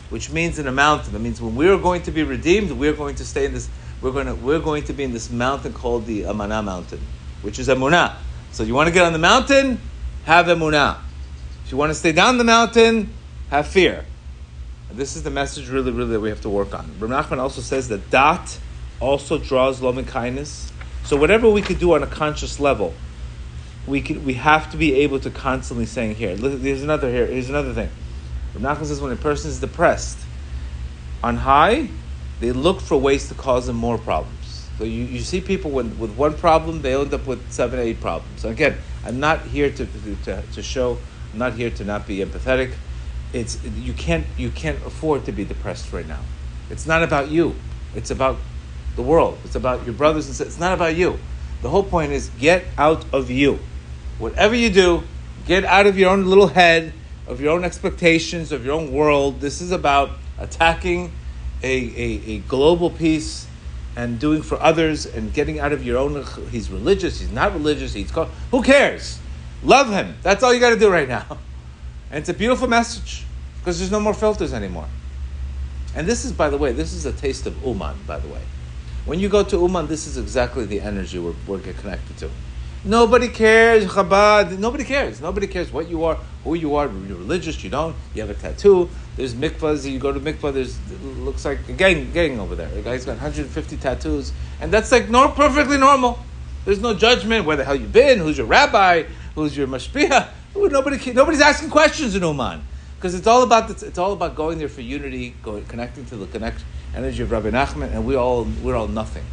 which 0.09 0.31
means 0.31 0.59
in 0.59 0.67
a 0.67 0.71
mountain. 0.71 1.13
That 1.13 1.19
means 1.19 1.41
when 1.41 1.55
we 1.55 1.69
are 1.69 1.77
going 1.77 2.01
to 2.03 2.11
be 2.11 2.23
redeemed, 2.23 2.71
we're 2.71 2.93
going 2.93 3.15
to 3.15 3.25
stay 3.25 3.45
in 3.45 3.53
this. 3.53 3.69
We're 4.01 4.11
going 4.11 4.27
to 4.27 4.35
we're 4.35 4.59
going 4.59 4.83
to 4.83 4.93
be 4.93 5.03
in 5.03 5.11
this 5.11 5.29
mountain 5.29 5.73
called 5.73 6.05
the 6.05 6.23
Amana 6.23 6.61
mountain, 6.61 7.01
which 7.41 7.59
is 7.59 7.67
emunah. 7.67 8.15
So 8.51 8.63
you 8.63 8.73
want 8.73 8.87
to 8.87 8.93
get 8.93 9.05
on 9.05 9.13
the 9.13 9.19
mountain, 9.19 9.79
have 10.25 10.47
emunah. 10.47 10.99
If 11.65 11.71
you 11.71 11.77
want 11.77 11.89
to 11.91 11.95
stay 11.95 12.11
down 12.11 12.37
the 12.37 12.43
mountain, 12.43 13.13
have 13.49 13.67
fear. 13.67 14.05
And 14.89 14.97
this 14.97 15.15
is 15.15 15.23
the 15.23 15.31
message 15.31 15.69
really, 15.69 15.91
really 15.91 16.11
that 16.11 16.19
we 16.19 16.29
have 16.29 16.41
to 16.41 16.49
work 16.49 16.73
on. 16.73 16.89
Rav 16.99 17.09
Nachman 17.09 17.39
also 17.39 17.61
says 17.61 17.89
that 17.89 18.09
dat 18.09 18.57
also 18.99 19.37
draws 19.37 19.81
loving 19.81 20.05
kindness. 20.05 20.71
So 21.03 21.17
whatever 21.17 21.49
we 21.49 21.61
could 21.61 21.79
do 21.79 21.93
on 21.93 22.03
a 22.03 22.07
conscious 22.07 22.59
level 22.59 22.93
we 23.87 24.01
can, 24.01 24.23
we 24.25 24.33
have 24.35 24.69
to 24.71 24.77
be 24.77 24.95
able 24.95 25.19
to 25.21 25.29
constantly 25.29 25.85
saying 25.85 26.15
here. 26.15 26.35
Look, 26.35 26.59
here's 26.59 26.83
another 26.83 27.09
here. 27.09 27.25
Here's 27.25 27.49
another 27.49 27.73
thing. 27.73 27.89
Rav 28.53 28.77
Nachman 28.77 28.85
says 28.85 29.01
when 29.01 29.11
a 29.11 29.15
person 29.15 29.49
is 29.49 29.59
depressed, 29.59 30.17
on 31.23 31.37
high, 31.37 31.89
they 32.39 32.51
look 32.51 32.81
for 32.81 32.97
ways 32.97 33.27
to 33.29 33.33
cause 33.33 33.67
them 33.67 33.75
more 33.75 33.97
problems. 33.97 34.69
So 34.77 34.83
you, 34.83 35.05
you 35.05 35.21
see 35.21 35.41
people 35.41 35.71
when, 35.71 35.97
with 35.97 36.15
one 36.15 36.33
problem, 36.35 36.81
they 36.81 36.93
end 36.93 37.13
up 37.13 37.25
with 37.25 37.51
seven, 37.51 37.79
eight 37.79 37.99
problems. 37.99 38.41
So 38.41 38.49
again, 38.49 38.77
I'm 39.03 39.19
not 39.19 39.41
here 39.41 39.71
to, 39.71 39.87
to, 40.25 40.41
to 40.41 40.61
show 40.61 40.97
I'm 41.33 41.39
not 41.39 41.53
here 41.53 41.69
to 41.69 41.85
not 41.85 42.07
be 42.07 42.17
empathetic. 42.17 42.73
It's 43.33 43.63
you 43.63 43.93
can't 43.93 44.25
you 44.37 44.49
can't 44.49 44.77
afford 44.85 45.25
to 45.25 45.31
be 45.31 45.43
depressed 45.43 45.91
right 45.91 46.07
now. 46.07 46.21
It's 46.69 46.85
not 46.85 47.03
about 47.03 47.29
you. 47.29 47.55
It's 47.95 48.11
about 48.11 48.37
the 48.95 49.01
world. 49.01 49.37
It's 49.43 49.55
about 49.55 49.85
your 49.85 49.93
brothers 49.93 50.27
and 50.27 50.35
sisters. 50.35 50.55
It's 50.55 50.59
not 50.59 50.73
about 50.73 50.95
you. 50.95 51.19
The 51.61 51.69
whole 51.69 51.83
point 51.83 52.11
is 52.11 52.29
get 52.39 52.65
out 52.77 53.05
of 53.13 53.29
you. 53.29 53.59
Whatever 54.19 54.55
you 54.55 54.69
do, 54.69 55.03
get 55.45 55.63
out 55.63 55.85
of 55.85 55.97
your 55.97 56.09
own 56.09 56.25
little 56.25 56.47
head, 56.47 56.93
of 57.27 57.41
your 57.41 57.51
own 57.51 57.63
expectations, 57.63 58.51
of 58.51 58.65
your 58.65 58.73
own 58.73 58.91
world. 58.91 59.41
This 59.41 59.61
is 59.61 59.71
about 59.71 60.11
attacking 60.39 61.11
a, 61.61 61.67
a, 61.67 62.31
a 62.31 62.37
global 62.39 62.89
peace 62.89 63.47
and 63.95 64.19
doing 64.19 64.41
for 64.41 64.61
others 64.61 65.05
and 65.05 65.33
getting 65.33 65.59
out 65.59 65.71
of 65.71 65.83
your 65.85 65.97
own. 65.97 66.23
He's 66.51 66.69
religious. 66.69 67.19
He's 67.19 67.31
not 67.31 67.53
religious. 67.53 67.93
He's 67.93 68.11
called. 68.11 68.29
Who 68.51 68.63
cares? 68.63 69.19
Love 69.63 69.89
him. 69.89 70.15
That's 70.21 70.43
all 70.43 70.53
you 70.53 70.59
got 70.59 70.69
to 70.69 70.79
do 70.79 70.89
right 70.89 71.07
now. 71.07 71.37
And 72.09 72.19
it's 72.19 72.29
a 72.29 72.33
beautiful 72.33 72.69
message 72.69 73.25
because 73.59 73.79
there's 73.79 73.91
no 73.91 73.99
more 73.99 74.13
filters 74.13 74.53
anymore. 74.53 74.87
And 75.93 76.07
this 76.07 76.23
is, 76.23 76.31
by 76.31 76.49
the 76.49 76.57
way, 76.57 76.71
this 76.71 76.93
is 76.93 77.05
a 77.05 77.11
taste 77.11 77.45
of 77.47 77.61
Uman, 77.65 77.97
by 78.07 78.17
the 78.17 78.29
way. 78.29 78.39
When 79.03 79.19
you 79.19 79.27
go 79.27 79.43
to 79.43 79.57
Uman, 79.59 79.87
this 79.87 80.07
is 80.07 80.17
exactly 80.17 80.63
the 80.63 80.79
energy 80.79 81.19
we're, 81.19 81.33
we're 81.45 81.59
connected 81.59 82.17
to. 82.19 82.29
Nobody 82.83 83.27
cares, 83.27 83.85
Chabad. 83.85 84.57
Nobody 84.59 84.83
cares. 84.83 85.19
Nobody 85.19 85.47
cares 85.47 85.71
what 85.71 85.89
you 85.89 86.03
are, 86.03 86.15
who 86.43 86.53
you 86.53 86.75
are. 86.75 86.85
You're 86.85 87.17
religious, 87.17 87.63
you 87.63 87.69
don't. 87.69 87.95
You 88.13 88.21
have 88.21 88.29
a 88.29 88.33
tattoo. 88.33 88.89
There's 89.15 89.33
mikvahs. 89.33 89.89
You 89.89 89.99
go 89.99 90.11
to 90.11 90.19
mikvah. 90.19 90.53
There's 90.53 90.77
looks 91.17 91.43
like 91.43 91.59
a 91.67 91.73
gang, 91.73 92.11
gang 92.11 92.39
over 92.39 92.55
there. 92.55 92.69
The 92.69 92.81
guy's 92.81 93.05
got 93.05 93.13
150 93.13 93.77
tattoos, 93.77 94.31
and 94.61 94.71
that's 94.71 94.91
like 94.91 95.09
no, 95.09 95.29
perfectly 95.29 95.77
normal. 95.77 96.19
There's 96.65 96.81
no 96.81 96.93
judgment 96.93 97.45
where 97.45 97.55
the 97.55 97.63
hell 97.63 97.75
you 97.75 97.87
been, 97.87 98.19
who's 98.19 98.37
your 98.37 98.47
rabbi, 98.47 99.03
who's 99.35 99.55
your 99.55 99.67
mashpia. 99.67 100.29
Nobody, 100.55 101.13
nobody's 101.13 101.41
asking 101.41 101.69
questions 101.69 102.15
in 102.15 102.23
Uman 102.23 102.61
because 102.97 103.13
it's 103.13 103.27
all 103.27 103.43
about 103.43 103.67
this, 103.67 103.83
it's 103.83 103.99
all 103.99 104.13
about 104.13 104.35
going 104.35 104.57
there 104.57 104.67
for 104.67 104.81
unity, 104.81 105.35
going 105.43 105.63
connecting 105.65 106.05
to 106.05 106.15
the 106.15 106.25
connect 106.27 106.63
energy 106.95 107.21
of 107.21 107.31
Rabbi 107.31 107.51
Nachman, 107.51 107.91
and 107.93 108.05
we 108.05 108.15
all 108.15 108.47
we're 108.63 108.75
all 108.75 108.87
nothing. 108.87 109.23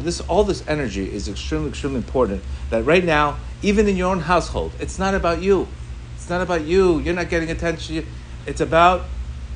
This 0.00 0.20
all 0.22 0.44
this 0.44 0.66
energy 0.66 1.12
is 1.12 1.28
extremely 1.28 1.68
extremely 1.68 1.98
important. 1.98 2.42
That 2.70 2.84
right 2.84 3.04
now, 3.04 3.38
even 3.62 3.88
in 3.88 3.96
your 3.96 4.10
own 4.10 4.20
household, 4.20 4.72
it's 4.80 4.98
not 4.98 5.14
about 5.14 5.42
you. 5.42 5.68
It's 6.16 6.28
not 6.28 6.40
about 6.40 6.62
you. 6.62 6.98
You're 7.00 7.14
not 7.14 7.28
getting 7.28 7.50
attention. 7.50 8.06
It's 8.46 8.60
about 8.60 9.04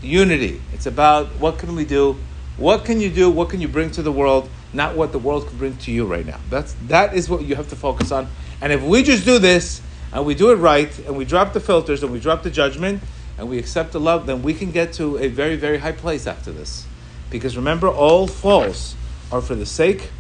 unity. 0.02 0.60
It's 0.72 0.86
about 0.86 1.28
what 1.40 1.58
can 1.58 1.74
we 1.74 1.84
do? 1.84 2.16
What 2.56 2.84
can 2.84 3.00
you 3.00 3.10
do? 3.10 3.30
What 3.30 3.50
can 3.50 3.60
you 3.60 3.68
bring 3.68 3.90
to 3.92 4.02
the 4.02 4.12
world? 4.12 4.48
Not 4.72 4.96
what 4.96 5.12
the 5.12 5.18
world 5.18 5.48
can 5.48 5.58
bring 5.58 5.76
to 5.78 5.90
you 5.90 6.06
right 6.06 6.26
now. 6.26 6.40
That's 6.50 6.74
that 6.88 7.14
is 7.14 7.28
what 7.28 7.42
you 7.42 7.54
have 7.56 7.68
to 7.70 7.76
focus 7.76 8.12
on. 8.12 8.28
And 8.60 8.72
if 8.72 8.82
we 8.82 9.02
just 9.02 9.24
do 9.24 9.38
this 9.38 9.82
and 10.12 10.24
we 10.24 10.34
do 10.34 10.50
it 10.52 10.56
right 10.56 10.96
and 11.00 11.16
we 11.16 11.24
drop 11.24 11.52
the 11.52 11.60
filters 11.60 12.02
and 12.02 12.12
we 12.12 12.20
drop 12.20 12.42
the 12.42 12.50
judgment 12.50 13.02
and 13.38 13.48
we 13.48 13.58
accept 13.58 13.92
the 13.92 14.00
love, 14.00 14.26
then 14.26 14.42
we 14.42 14.54
can 14.54 14.70
get 14.70 14.92
to 14.94 15.18
a 15.18 15.28
very, 15.28 15.56
very 15.56 15.78
high 15.78 15.92
place 15.92 16.26
after 16.26 16.52
this. 16.52 16.86
Because 17.30 17.56
remember, 17.56 17.88
all 17.88 18.26
falls 18.26 18.94
are 19.32 19.40
for 19.40 19.54
the 19.54 19.66
sake 19.66 20.10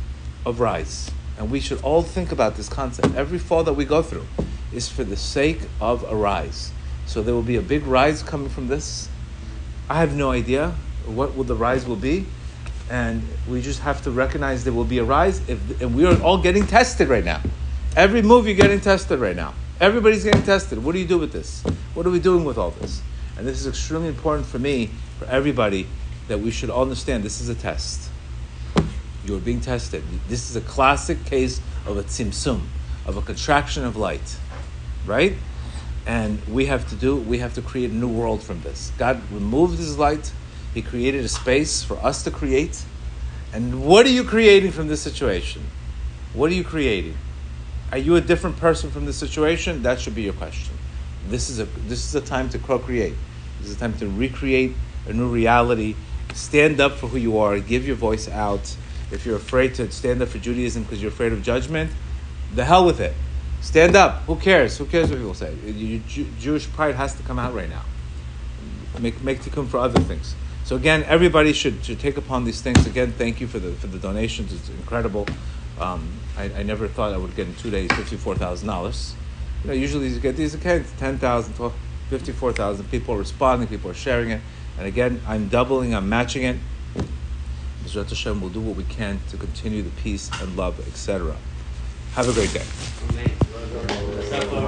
of 0.46 0.60
rise. 0.60 1.10
And 1.38 1.50
we 1.50 1.60
should 1.60 1.82
all 1.82 2.02
think 2.02 2.32
about 2.32 2.56
this 2.56 2.68
concept. 2.68 3.14
Every 3.14 3.38
fall 3.38 3.64
that 3.64 3.72
we 3.72 3.84
go 3.84 4.02
through 4.02 4.26
is 4.72 4.88
for 4.88 5.04
the 5.04 5.16
sake 5.16 5.60
of 5.80 6.04
a 6.04 6.14
rise. 6.14 6.72
So 7.06 7.22
there 7.22 7.34
will 7.34 7.42
be 7.42 7.56
a 7.56 7.62
big 7.62 7.86
rise 7.86 8.22
coming 8.22 8.48
from 8.48 8.68
this. 8.68 9.08
I 9.88 10.00
have 10.00 10.14
no 10.16 10.30
idea 10.30 10.74
what 11.06 11.36
will 11.36 11.44
the 11.44 11.54
rise 11.54 11.86
will 11.86 11.96
be. 11.96 12.26
And 12.90 13.22
we 13.48 13.62
just 13.62 13.80
have 13.80 14.02
to 14.02 14.10
recognize 14.10 14.64
there 14.64 14.72
will 14.72 14.84
be 14.84 14.98
a 14.98 15.04
rise. 15.04 15.40
If, 15.48 15.80
and 15.80 15.94
we 15.94 16.04
are 16.04 16.20
all 16.22 16.38
getting 16.38 16.66
tested 16.66 17.08
right 17.08 17.24
now. 17.24 17.40
Every 17.96 18.22
move 18.22 18.46
you're 18.46 18.56
getting 18.56 18.80
tested 18.80 19.20
right 19.20 19.36
now. 19.36 19.54
Everybody's 19.80 20.24
getting 20.24 20.42
tested. 20.42 20.82
What 20.82 20.92
do 20.92 20.98
you 20.98 21.06
do 21.06 21.18
with 21.18 21.32
this? 21.32 21.62
What 21.94 22.06
are 22.06 22.10
we 22.10 22.20
doing 22.20 22.44
with 22.44 22.58
all 22.58 22.70
this? 22.70 23.02
And 23.36 23.46
this 23.46 23.60
is 23.60 23.66
extremely 23.66 24.08
important 24.08 24.46
for 24.46 24.58
me, 24.58 24.90
for 25.18 25.24
everybody, 25.26 25.86
that 26.28 26.40
we 26.40 26.50
should 26.50 26.70
all 26.70 26.82
understand 26.82 27.22
this 27.22 27.40
is 27.40 27.48
a 27.48 27.54
test. 27.54 28.10
You're 29.24 29.40
being 29.40 29.60
tested. 29.60 30.02
This 30.28 30.50
is 30.50 30.56
a 30.56 30.60
classic 30.60 31.24
case 31.24 31.60
of 31.86 31.96
a 31.96 32.02
tzimtzum, 32.02 32.62
of 33.06 33.16
a 33.16 33.22
contraction 33.22 33.84
of 33.84 33.96
light. 33.96 34.36
Right? 35.06 35.36
And 36.06 36.44
we 36.46 36.66
have 36.66 36.88
to 36.90 36.94
do, 36.96 37.16
we 37.16 37.38
have 37.38 37.54
to 37.54 37.62
create 37.62 37.90
a 37.90 37.94
new 37.94 38.08
world 38.08 38.42
from 38.42 38.60
this. 38.62 38.92
God 38.98 39.22
removed 39.32 39.78
his 39.78 39.98
light, 39.98 40.32
he 40.74 40.82
created 40.82 41.24
a 41.24 41.28
space 41.28 41.82
for 41.82 41.96
us 41.98 42.22
to 42.24 42.30
create. 42.30 42.84
And 43.52 43.84
what 43.84 44.04
are 44.04 44.10
you 44.10 44.24
creating 44.24 44.72
from 44.72 44.88
this 44.88 45.00
situation? 45.00 45.62
What 46.34 46.50
are 46.50 46.54
you 46.54 46.64
creating? 46.64 47.16
Are 47.92 47.98
you 47.98 48.16
a 48.16 48.20
different 48.20 48.56
person 48.56 48.90
from 48.90 49.06
the 49.06 49.12
situation? 49.12 49.82
That 49.82 50.00
should 50.00 50.14
be 50.14 50.22
your 50.22 50.32
question. 50.32 50.74
This 51.28 51.48
is 51.48 51.60
a 51.60 51.64
this 51.86 52.04
is 52.04 52.14
a 52.16 52.20
time 52.20 52.48
to 52.50 52.58
co-create. 52.58 53.14
This 53.60 53.70
is 53.70 53.76
a 53.76 53.78
time 53.78 53.94
to 53.98 54.08
recreate 54.08 54.74
a 55.06 55.12
new 55.12 55.28
reality. 55.28 55.94
Stand 56.34 56.80
up 56.80 56.92
for 56.92 57.06
who 57.06 57.18
you 57.18 57.38
are. 57.38 57.58
Give 57.60 57.86
your 57.86 57.96
voice 57.96 58.28
out. 58.28 58.76
If 59.14 59.24
you're 59.24 59.36
afraid 59.36 59.74
to 59.76 59.90
stand 59.90 60.20
up 60.22 60.28
for 60.28 60.38
Judaism 60.38 60.82
because 60.82 61.00
you're 61.00 61.12
afraid 61.12 61.32
of 61.32 61.42
judgment, 61.42 61.90
the 62.54 62.64
hell 62.64 62.84
with 62.84 63.00
it. 63.00 63.14
Stand 63.60 63.96
up. 63.96 64.22
Who 64.22 64.36
cares? 64.36 64.76
Who 64.76 64.84
cares 64.84 65.08
what 65.08 65.18
people 65.18 65.34
say? 65.34 65.54
Your 65.64 66.00
Jewish 66.38 66.70
pride 66.70 66.94
has 66.96 67.14
to 67.14 67.22
come 67.22 67.38
out 67.38 67.54
right 67.54 67.68
now. 67.68 67.82
Make 69.00 69.22
make 69.22 69.40
tikkun 69.40 69.68
for 69.68 69.78
other 69.78 70.00
things. 70.00 70.34
So 70.64 70.76
again, 70.76 71.04
everybody 71.04 71.52
should, 71.52 71.84
should 71.84 71.98
take 71.98 72.16
upon 72.16 72.44
these 72.44 72.62
things. 72.62 72.86
Again, 72.86 73.12
thank 73.12 73.40
you 73.40 73.46
for 73.46 73.58
the 73.58 73.72
for 73.72 73.86
the 73.86 73.98
donations. 73.98 74.52
It's 74.52 74.68
incredible. 74.68 75.26
Um, 75.80 76.08
I, 76.38 76.44
I, 76.44 76.62
never 76.62 76.86
thought 76.86 77.12
I 77.12 77.16
would 77.16 77.34
get 77.34 77.48
in 77.48 77.54
two 77.56 77.70
days 77.70 77.90
fifty 77.92 78.16
four 78.16 78.36
thousand 78.36 78.68
dollars. 78.68 79.14
You 79.64 79.68
know, 79.68 79.74
usually 79.74 80.08
you 80.08 80.20
get 80.20 80.36
these 80.36 80.54
accounts, 80.54 80.92
10,000, 80.98 81.72
54,000 82.10 82.90
people 82.90 83.14
are 83.14 83.18
responding, 83.18 83.66
people 83.66 83.90
are 83.90 83.94
sharing 83.94 84.28
it. 84.28 84.42
And 84.76 84.86
again, 84.86 85.22
I'm 85.26 85.48
doubling, 85.48 85.94
I'm 85.94 86.06
matching 86.06 86.42
it. 86.42 86.58
Hashem 87.92 88.40
will 88.40 88.48
do 88.48 88.60
what 88.60 88.76
we 88.76 88.84
can 88.84 89.20
to 89.28 89.36
continue 89.36 89.82
the 89.82 89.90
peace 90.02 90.30
and 90.40 90.56
love, 90.56 90.78
etc. 90.88 91.36
Have 92.14 92.28
a 92.28 92.32
great 92.32 92.52
day. 92.52 92.64